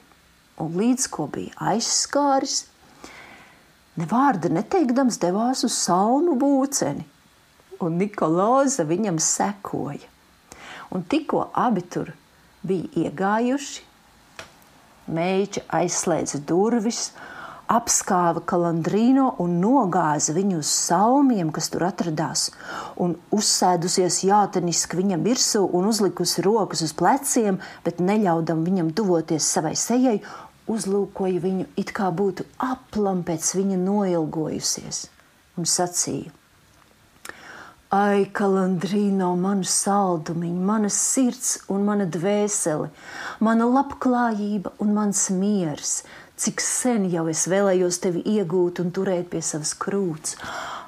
un 0.62 0.76
līdz 0.78 1.08
ko 1.14 1.26
bija 1.32 1.72
aizskāris, 1.72 2.66
ne 3.98 4.06
vārda 4.10 4.50
neteikdams 4.52 5.18
devās 5.22 5.64
uz 5.66 5.76
salmu 5.78 6.36
būceni, 6.38 7.06
un 7.82 7.98
Nikolauza 8.00 8.86
viņam 8.88 9.18
sekoja. 9.22 10.08
Un 10.92 11.04
tikko 11.08 11.46
abi 11.56 11.82
tur 11.82 12.12
bija 12.62 13.06
iegājuši, 13.06 13.88
Meiča 15.12 15.64
aizslēdza 15.74 16.38
durvis, 16.46 17.08
apskāva 17.72 18.42
kalandrīno 18.46 19.32
un 19.42 19.56
nogāza 19.62 20.34
viņu 20.36 20.60
uz 20.62 20.70
salmiem, 20.70 21.50
kas 21.54 21.70
tur 21.72 21.86
atradās, 21.88 22.50
un 23.00 23.16
uzsēdusies 23.34 24.20
jāteniski 24.28 25.00
viņam 25.00 25.24
virsū 25.26 25.64
un 25.78 25.88
uzlikusi 25.90 26.44
rokas 26.46 26.84
uz 26.86 26.92
pleciem, 26.94 27.58
bet 27.84 28.02
neļaudam 28.04 28.62
viņam 28.66 28.92
tuvoties 28.98 29.48
savai 29.56 29.74
sejai, 29.78 30.20
uzlūkoja 30.70 31.42
viņu 31.42 31.66
it 31.80 31.90
kā 31.96 32.12
būtu 32.14 32.46
aplam 32.62 33.24
pēc 33.26 33.54
viņa 33.58 33.80
noilgojusies 33.82 35.06
un 35.58 35.68
sacīja. 35.68 36.41
Ai, 37.92 38.22
kalandrīno, 38.32 39.34
manu 39.36 39.66
saldumiņu, 39.68 40.60
mana 40.64 40.88
sirds 40.88 41.58
un 41.68 41.82
mana 41.84 42.06
dvēsele, 42.08 42.86
mana 43.44 43.66
labklājība 43.68 44.72
un 44.80 44.94
mans 44.96 45.26
miers, 45.36 45.98
cik 46.40 46.64
sen 46.64 47.04
jau 47.12 47.26
es 47.28 47.42
vēlējos 47.52 47.98
tevi 48.00 48.22
iegūt 48.32 48.80
un 48.80 48.94
turēt 48.96 49.28
pie 49.34 49.42
savas 49.44 49.74
krūts. 49.76 50.38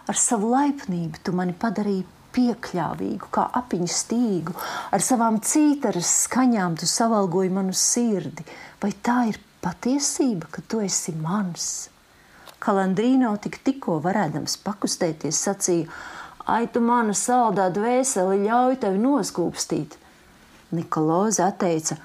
Ar 0.09 0.17
savu 0.17 0.55
laipnību 0.55 1.21
tu 1.21 1.37
mani 1.37 1.53
padarīji 1.53 2.07
piekļāvīgu, 2.39 3.29
kā 3.37 3.51
apiņu 3.61 3.91
stīgu, 3.99 4.57
ar 4.89 5.05
savām 5.05 5.43
cītaras 5.45 6.17
skaņām 6.25 6.81
tu 6.81 6.89
savalgoji 6.89 7.53
manu 7.53 7.77
sirdi. 7.77 8.49
Vai 8.81 8.95
tā 9.05 9.27
ir 9.29 9.43
patiesība, 9.61 10.49
ka 10.49 10.65
tu 10.65 10.81
esi 10.81 11.13
mans? 11.21 11.91
Kalandrīno 12.65 13.37
tik 13.45 13.61
tikko 13.61 14.01
varēdams 14.01 14.57
pakustēties, 14.65 15.47
sacīja: 15.51 15.93
Ai, 16.45 16.67
tu 16.69 16.81
mana 16.85 17.15
saldā 17.17 17.71
dvēseli 17.73 18.43
ļauj 18.45 18.75
tevi 18.83 18.99
noskūpstīt. 19.01 19.95
Nikoloza 20.77 21.47
atteica, 21.49 21.97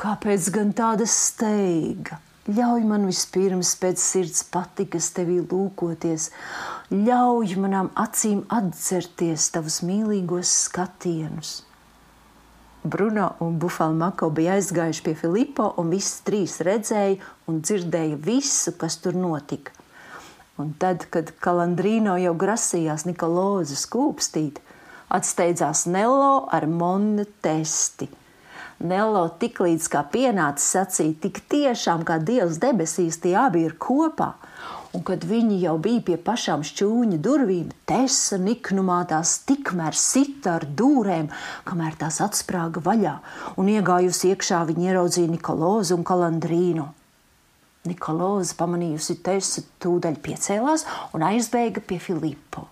kāpēc 0.00 0.48
gan 0.54 0.72
tāda 0.78 1.04
steiga? 1.04 2.16
Ļauj 2.48 2.86
man 2.88 3.04
vispirms 3.04 3.74
pēc 3.82 4.00
sirds 4.00 4.46
patikas 4.54 5.10
tevī 5.12 5.42
lūkoties, 5.42 6.30
ļauj 6.94 7.56
manām 7.60 7.92
acīm 8.00 8.46
atcerties 8.48 9.50
tavus 9.52 9.82
mīlīgos 9.84 10.56
skatienus. 10.70 11.56
Bruno 12.86 13.34
un 13.44 13.58
Bufalmako 13.60 14.30
bija 14.32 14.56
aizgājuši 14.56 15.04
pie 15.04 15.18
Filipa, 15.20 15.68
un 15.76 15.92
visi 15.92 16.22
trīs 16.24 16.62
redzēja 16.64 17.18
un 17.50 17.60
dzirdēja 17.60 18.16
visu, 18.24 18.72
kas 18.80 19.02
tur 19.04 19.18
notika. 19.20 19.75
Un 20.56 20.70
tad, 20.80 21.04
kad 21.12 21.34
Kalandrīno 21.44 22.14
jau 22.16 22.32
grasījās 22.38 23.04
Nikolauzu 23.04 23.76
skūpstīt, 23.76 24.62
atsteidzās 25.12 25.84
Nello 25.90 26.46
ar 26.48 26.64
Monu 26.64 27.26
testi. 27.44 28.08
Nello 28.76 29.26
tiklīdz 29.40 29.90
kā 29.92 30.02
pienācis 30.12 30.72
sacīja, 30.74 31.18
tik 31.20 31.42
tiešām 31.52 32.04
kā 32.08 32.18
Dievs 32.24 32.56
debesīs 32.60 33.20
tie 33.20 33.32
abi 33.40 33.66
ir 33.68 33.76
kopā. 33.80 34.34
Un 34.96 35.04
kad 35.04 35.24
viņi 35.28 35.60
jau 35.60 35.76
bija 35.80 36.02
pie 36.04 36.16
pašām 36.24 36.64
šķūņa 36.64 37.20
durvīm, 37.24 37.72
tesa 37.88 38.40
niknumā 38.40 39.02
tās 39.12 39.38
tikmēr 39.48 39.96
sita 39.96 40.56
ar 40.56 40.64
dūrēm, 40.78 41.28
kamēr 41.68 41.98
tās 42.00 42.22
atsprāga 42.24 42.80
vaļā, 42.84 43.18
un 43.60 43.72
iegājusi 43.76 44.32
iekšā 44.32 44.62
viņi 44.72 44.88
ieraudzīja 44.92 45.34
Nikolauzu 45.36 45.98
un 45.98 46.06
Kalandrīnu. 46.12 46.88
Nikolauza 47.90 48.56
pamanījusi 48.58 49.20
Tesa, 49.26 49.62
tūdaļ 49.82 50.16
piecēlās 50.24 50.86
un 51.16 51.24
aizbēga 51.26 51.82
pie 51.86 52.00
Filipa. 52.02 52.66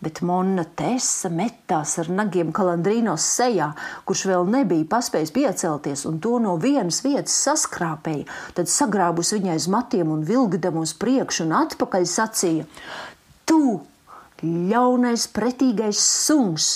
Bet 0.00 0.22
Mona 0.24 0.64
Tesa 0.64 1.28
metās 1.28 1.98
ar 2.00 2.08
nagiem 2.08 2.54
kalandrīnos 2.56 3.24
sejā, 3.36 3.66
kurš 4.08 4.22
vēl 4.30 4.48
nebija 4.48 4.86
paspējis 4.88 5.32
piecelties, 5.36 6.06
un 6.08 6.16
to 6.24 6.38
no 6.40 6.54
vienas 6.60 7.02
vietas 7.04 7.36
saskrāpēja. 7.44 8.24
Tad 8.56 8.72
sagrābus 8.72 9.34
viņai 9.36 9.58
aiz 9.58 9.68
matiem 9.68 10.08
un 10.14 10.24
vilgdam 10.24 10.80
uz 10.80 10.94
priekšu 10.96 11.44
un 11.44 11.52
atpakaļ 11.60 12.08
sacīja: 12.08 12.64
Tu, 13.44 13.60
ļaunais, 14.72 15.28
pretīgais 15.36 16.00
suns, 16.00 16.70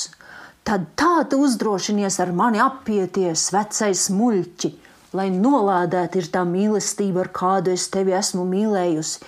tad 0.68 0.90
tā 1.00 1.24
tu 1.30 1.40
uzdrošinies 1.46 2.20
ar 2.20 2.36
mani 2.36 2.60
apieties, 2.60 3.48
vecais 3.56 4.10
muļķis! 4.12 4.80
Lai 5.14 5.30
nolādēta 5.32 6.20
ir 6.20 6.28
tā 6.34 6.42
mīlestība, 6.48 7.24
ar 7.24 7.32
kādu 7.34 7.74
es 7.74 7.86
tevi 7.92 8.14
esmu 8.18 8.44
mīlējusi, 8.50 9.22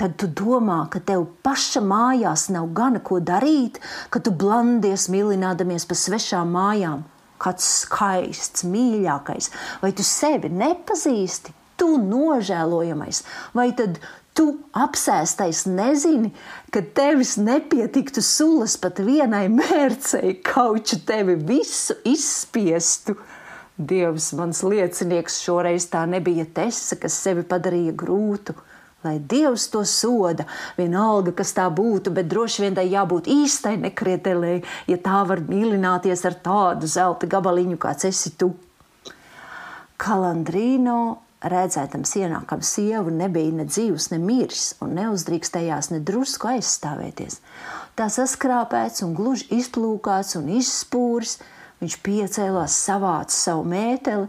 tad 0.00 0.16
tu 0.20 0.28
domā, 0.28 0.84
ka 0.92 1.00
tev 1.00 1.26
paša 1.46 1.82
mājās 1.84 2.48
nav 2.52 2.70
gana 2.76 3.00
ko 3.04 3.18
darīt, 3.20 3.80
ka 4.12 4.20
tu 4.20 4.32
blandies 4.32 5.08
mīlinādamies 5.12 5.88
pa 5.88 5.98
svešām 5.98 6.52
mājām. 6.56 7.04
Kāds 7.36 7.66
skaists, 7.82 8.64
mīļākais, 8.64 9.50
vai 9.82 9.90
tu 9.92 10.04
sevi 10.06 10.48
nepazīsti, 10.48 11.52
tu 11.76 11.98
nožēlojamais, 12.00 13.20
vai 13.52 13.66
tad 13.76 13.98
tu 14.36 14.46
apsēstais 14.76 15.64
nezini, 15.68 16.30
ka 16.72 16.80
tevis 16.96 17.36
nepietiktu 17.40 18.24
sulas 18.24 18.76
pat 18.80 19.00
vienai 19.04 19.46
mērcei, 19.52 20.38
kauču 20.52 21.00
tevi 21.08 21.36
visu 21.40 21.96
izspiestu. 22.08 23.16
Dievs, 23.76 24.30
mans 24.32 24.62
liecinieks, 24.64 25.42
šoreiz 25.44 25.84
tā 25.92 26.06
nebija 26.08 26.46
tesa, 26.56 26.96
kas 26.96 27.18
sevi 27.20 27.44
padarīja 27.44 27.92
grūtu. 27.92 28.54
Lai 29.04 29.18
Dievs 29.20 29.68
to 29.70 29.82
soda, 29.84 30.46
vienalga, 30.78 31.34
kas 31.36 31.52
tā 31.54 31.66
būtu, 31.70 32.10
bet 32.16 32.30
droši 32.30 32.64
vien 32.64 32.78
tai 32.78 32.86
jābūt 32.88 33.28
īstai 33.30 33.76
nekrietelēji, 33.82 34.64
ja 34.88 34.96
tā 34.98 35.20
var 35.28 35.44
mīlināties 35.44 36.24
ar 36.26 36.38
tādu 36.42 36.88
zelta 36.90 37.28
gabaliņu, 37.30 37.76
kāds 37.78 38.08
esi 38.08 38.32
tu. 38.40 38.54
Kalandrīno, 40.00 41.20
redzētams 41.44 42.14
ienākam 42.18 42.64
sievu, 42.64 43.12
nebija 43.12 43.52
ne 43.60 43.66
dzīvs, 43.68 44.08
ne 44.14 44.18
miris 44.24 44.70
un 44.80 44.96
neuzdrīkstējās 44.96 45.92
ne 45.92 46.00
drusku 46.00 46.50
aizstāvēties. 46.56 47.38
Tā 47.96 48.08
saskrāpēts 48.12 49.04
un 49.04 49.12
gluži 49.16 49.46
izplūkāts 49.60 50.40
un 50.40 50.48
izspūris, 50.56 51.38
Viņš 51.82 51.96
piecēlās, 52.04 52.74
savāca 52.86 53.34
savu 53.36 53.66
mēteli 53.68 54.28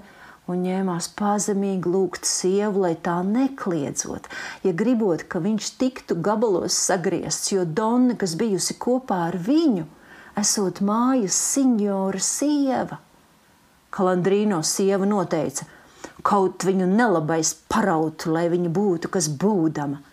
un 0.52 0.64
ņēmās 0.64 1.10
pazemīgi 1.20 1.92
lūgt 1.92 2.28
sievu, 2.28 2.84
lai 2.86 2.94
tā 3.04 3.18
nekliedzot, 3.24 4.28
ja 4.64 4.74
gribot, 4.76 5.24
ka 5.28 5.42
viņš 5.44 5.70
tiktu 5.80 6.18
gabalos 6.24 6.76
sagriezts, 6.88 7.52
jo 7.54 7.66
Donna, 7.66 8.16
kas 8.20 8.36
bijusi 8.40 8.78
kopā 8.80 9.22
ar 9.30 9.40
viņu, 9.48 9.86
esot 10.40 10.82
mājas 10.86 11.40
signora 11.56 12.22
sieva. 12.24 13.00
Kalandrīno 13.96 14.62
sieva 14.68 15.08
noteica, 15.08 15.66
kaut 16.28 16.68
viņu 16.68 16.88
nelabais 16.92 17.54
parautu, 17.72 18.32
lai 18.36 18.48
viņa 18.52 18.72
būtu 18.74 19.12
kas 19.12 19.32
būdama. 19.32 20.04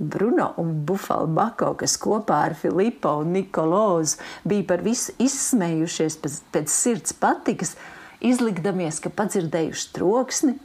Bruno 0.00 0.54
un 0.56 0.72
Bufalo 0.86 1.28
Bako, 1.28 1.74
kas 1.82 1.98
kopā 2.00 2.38
ar 2.48 2.54
Filipu 2.56 3.12
un 3.20 3.34
Nikolozu 3.36 4.16
bija 4.48 4.64
par 4.72 4.80
visu 4.84 5.12
izsmējušies 5.20 6.16
pēc, 6.22 6.38
pēc 6.54 6.72
sirds 6.72 7.16
patikas, 7.20 7.74
izlikdamies, 8.24 9.00
ka 9.04 9.12
padzirdējuši 9.12 9.90
troksni, 9.96 10.56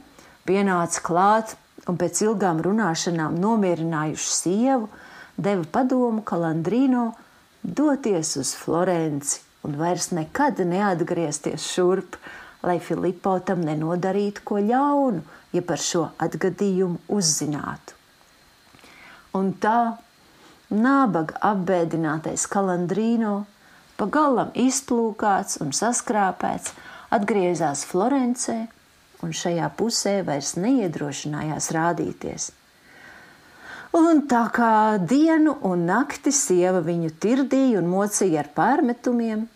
pienāca 0.48 1.02
klāt 1.04 1.56
un 1.86 1.98
pēc 2.00 2.22
ilgām 2.24 2.62
runāšanām 2.64 3.36
nomierinājuši 3.42 4.32
sievu, 4.38 4.88
deva 5.36 5.68
padomu 5.72 6.24
Kalandrīno 6.24 7.10
doties 7.62 8.36
uz 8.40 8.54
Florenci 8.56 9.42
un 9.66 9.76
vairs 9.76 10.12
nekad 10.14 10.62
neatgriezties 10.64 11.66
šurp, 11.74 12.16
lai 12.64 12.78
Filipo 12.80 13.34
tam 13.44 13.66
nenodarītu 13.66 14.44
ko 14.46 14.62
ļaunu, 14.62 15.22
ja 15.52 15.62
par 15.66 15.82
šo 15.82 16.08
atgadījumu 16.22 17.02
uzzinātu. 17.12 17.95
Un 19.36 19.52
tā 19.60 19.98
nabaga 20.70 21.36
apbēdinātais 21.52 22.46
kalandrīno 22.50 23.36
pagalam 24.00 24.52
izplūkāts 24.56 25.60
un 25.64 25.72
saskrāpēts, 25.76 26.72
atgriezās 27.14 27.84
Florencē 27.88 28.58
un 29.24 29.32
šajā 29.36 29.68
pusē 29.78 30.20
vairs 30.26 30.54
neiedrošinājās 30.60 31.70
rādīties. 31.76 32.50
Un 33.96 34.26
tā 34.28 34.42
kā 34.52 34.98
dienu 35.00 35.54
un 35.64 35.86
nakti 35.88 36.32
sieva 36.34 36.82
viņu 36.84 37.14
tirdīja 37.22 37.80
un 37.80 37.88
mocīja 37.88 38.42
ar 38.42 38.50
pārmetumiem, 38.56 39.46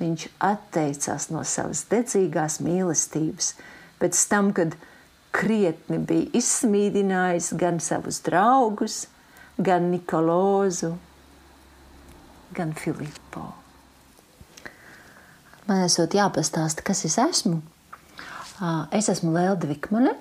viņš 0.00 0.26
atteicās 0.40 1.28
no 1.34 1.42
savas 1.44 1.82
dedzīgās 1.90 2.60
mīlestības. 2.64 3.52
Pēc 4.00 4.22
tam, 4.30 4.54
kad 4.56 4.78
krietni 5.36 6.00
bija 6.00 6.30
izsmīdinājis 6.40 7.52
gan 7.60 7.82
savus 7.84 8.22
draugus, 8.24 9.02
gan 9.04 9.19
Nikolozu, 9.60 10.94
gan 12.56 12.72
Filipo. 12.74 13.44
Man 15.68 15.84
esot 15.84 16.16
jāpastāsta, 16.16 16.82
kas 16.86 17.04
es 17.06 17.18
esmu. 17.20 17.60
Es 18.96 19.08
esmu 19.12 19.32
Lēlda 19.34 19.68
Vikmane, 19.70 20.16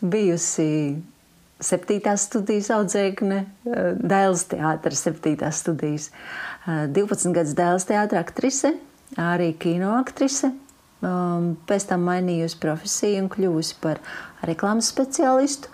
bijusi 0.00 0.68
septītās 1.60 2.26
studijas 2.28 2.68
audzēkne, 2.76 3.40
Dēls 3.64 4.44
teātris, 4.52 5.02
septītās 5.08 5.62
studijas, 5.64 6.10
12 6.66 7.34
gadus 7.36 7.56
Dēls 7.56 7.88
teātra 7.88 8.22
aktrise, 8.24 8.74
arī 9.20 9.50
kino 9.58 9.96
aktrise. 9.98 10.52
Pēc 11.00 11.88
tam 11.90 12.06
mainījusi 12.08 12.60
profesiju 12.60 13.24
un 13.24 13.28
kļuvusi 13.32 13.76
par 13.82 14.00
reklāmas 14.48 14.88
speciālistu. 14.92 15.68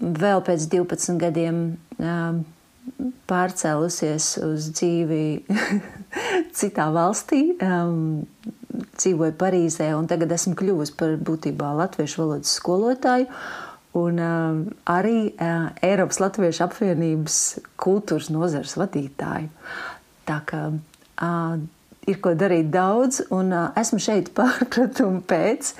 Vēl 0.00 0.42
pēc 0.44 0.66
12 0.72 1.16
gadiem 1.20 1.60
pārcēlusies 3.30 4.30
uz 4.46 4.70
dzīvi 4.76 5.22
citā 6.58 6.88
valstī, 6.94 7.40
dzīvoju 8.96 9.36
Parīzē, 9.40 9.90
un 9.96 10.08
tagad 10.10 10.34
esmu 10.36 10.56
kļuvusi 10.58 10.96
par 10.98 11.16
būtībā 11.28 11.72
latviešu 11.80 12.22
valodas 12.22 12.56
skolotāju. 12.60 13.30
Un 13.96 14.18
uh, 14.20 14.58
arī 14.92 15.30
uh, 15.30 15.70
Eiropas 15.80 16.18
Latviešu 16.20 16.66
apvienības 16.66 17.36
kultūras 17.80 18.28
nozares 18.28 18.74
vadītāju. 18.76 19.48
Tā 20.28 20.36
kā 20.44 20.60
uh, 20.68 21.54
ir 22.06 22.20
ko 22.22 22.34
darīt 22.38 22.70
daudz, 22.74 23.22
un 23.34 23.52
uh, 23.54 23.70
esmu 23.78 24.00
šeit 24.02 24.32
pārpratumu 24.38 25.22
pēc. 25.26 25.72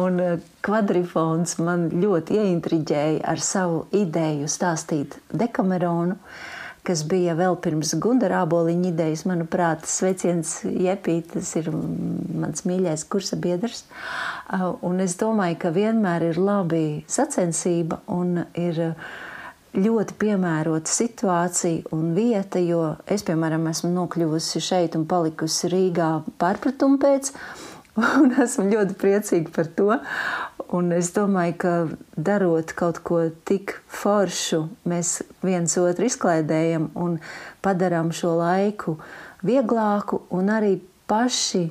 Un 0.00 0.20
uh, 0.20 0.34
kvadrifons 0.64 1.58
man 1.62 1.88
ļoti 1.92 2.40
ieintriģēja 2.40 3.24
ar 3.34 3.40
savu 3.42 3.86
ideju 3.94 4.50
stāstīt 4.50 5.18
Dekameronu. 5.32 6.18
Uh, 6.18 6.52
kas 6.84 7.02
bija 7.08 7.34
vēl 7.38 7.56
pirms 7.64 7.94
Gunara 8.00 8.42
aboliņa 8.44 8.90
idejas. 8.90 9.24
Manuprāt, 9.28 9.86
sveiciens 9.88 10.58
Jepīt, 10.64 11.32
tas 11.32 11.54
ir 11.60 11.70
mans 11.72 12.64
mīļais 12.68 13.06
kursa 13.10 13.38
biedrs. 13.40 13.84
Uh, 14.52 14.74
un 14.84 15.00
es 15.04 15.16
domāju, 15.20 15.58
ka 15.64 15.72
vienmēr 15.74 16.28
ir 16.30 16.40
labi 16.40 16.86
sacensība 17.10 18.02
un 18.12 18.44
ir 18.52 18.82
ļoti 19.74 20.16
piemērota 20.20 20.90
situācija 20.90 21.90
un 21.94 22.12
vieta, 22.16 22.60
jo 22.62 22.94
es, 23.10 23.24
piemēram, 23.26 23.66
esmu 23.70 23.90
nokļuvusi 23.94 24.62
šeit 24.62 24.96
un 24.98 25.06
palikusi 25.10 25.70
Rīgā 25.72 26.10
pārpratumu 26.40 27.00
pēc, 27.02 27.32
un 28.22 28.34
esmu 28.44 28.68
ļoti 28.70 28.98
priecīga 29.00 29.54
par 29.54 29.70
to. 29.78 29.98
Un 30.74 30.90
es 30.96 31.12
domāju, 31.14 31.54
ka 31.60 31.72
darot 32.16 32.72
kaut 32.74 32.98
ko 33.06 33.20
tik 33.46 33.76
foršu, 33.90 34.64
mēs 34.88 35.20
viens 35.44 35.76
otru 35.78 36.08
izklaidējam 36.08 36.88
un 36.98 37.18
padarām 37.62 38.10
šo 38.16 38.34
laiku 38.40 38.96
vieglāku 39.44 40.24
un 40.34 40.50
arī 40.50 40.78
paši 41.10 41.66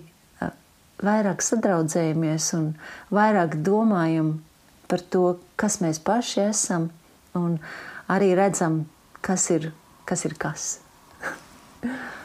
vairāk 1.04 1.44
sadraudzējamies 1.44 2.50
un 2.58 2.68
vairāk 3.14 3.58
domājam 3.66 4.38
par 4.92 5.04
to, 5.12 5.38
kas 5.60 5.80
mēs 5.84 6.00
paši 6.04 6.46
esam 6.48 6.90
un 7.38 7.58
arī 8.12 8.34
redzam, 8.36 8.84
kas 9.22 9.50
ir 9.52 9.72
kas. 10.06 10.26
Ir 10.26 10.36
kas. 10.40 10.80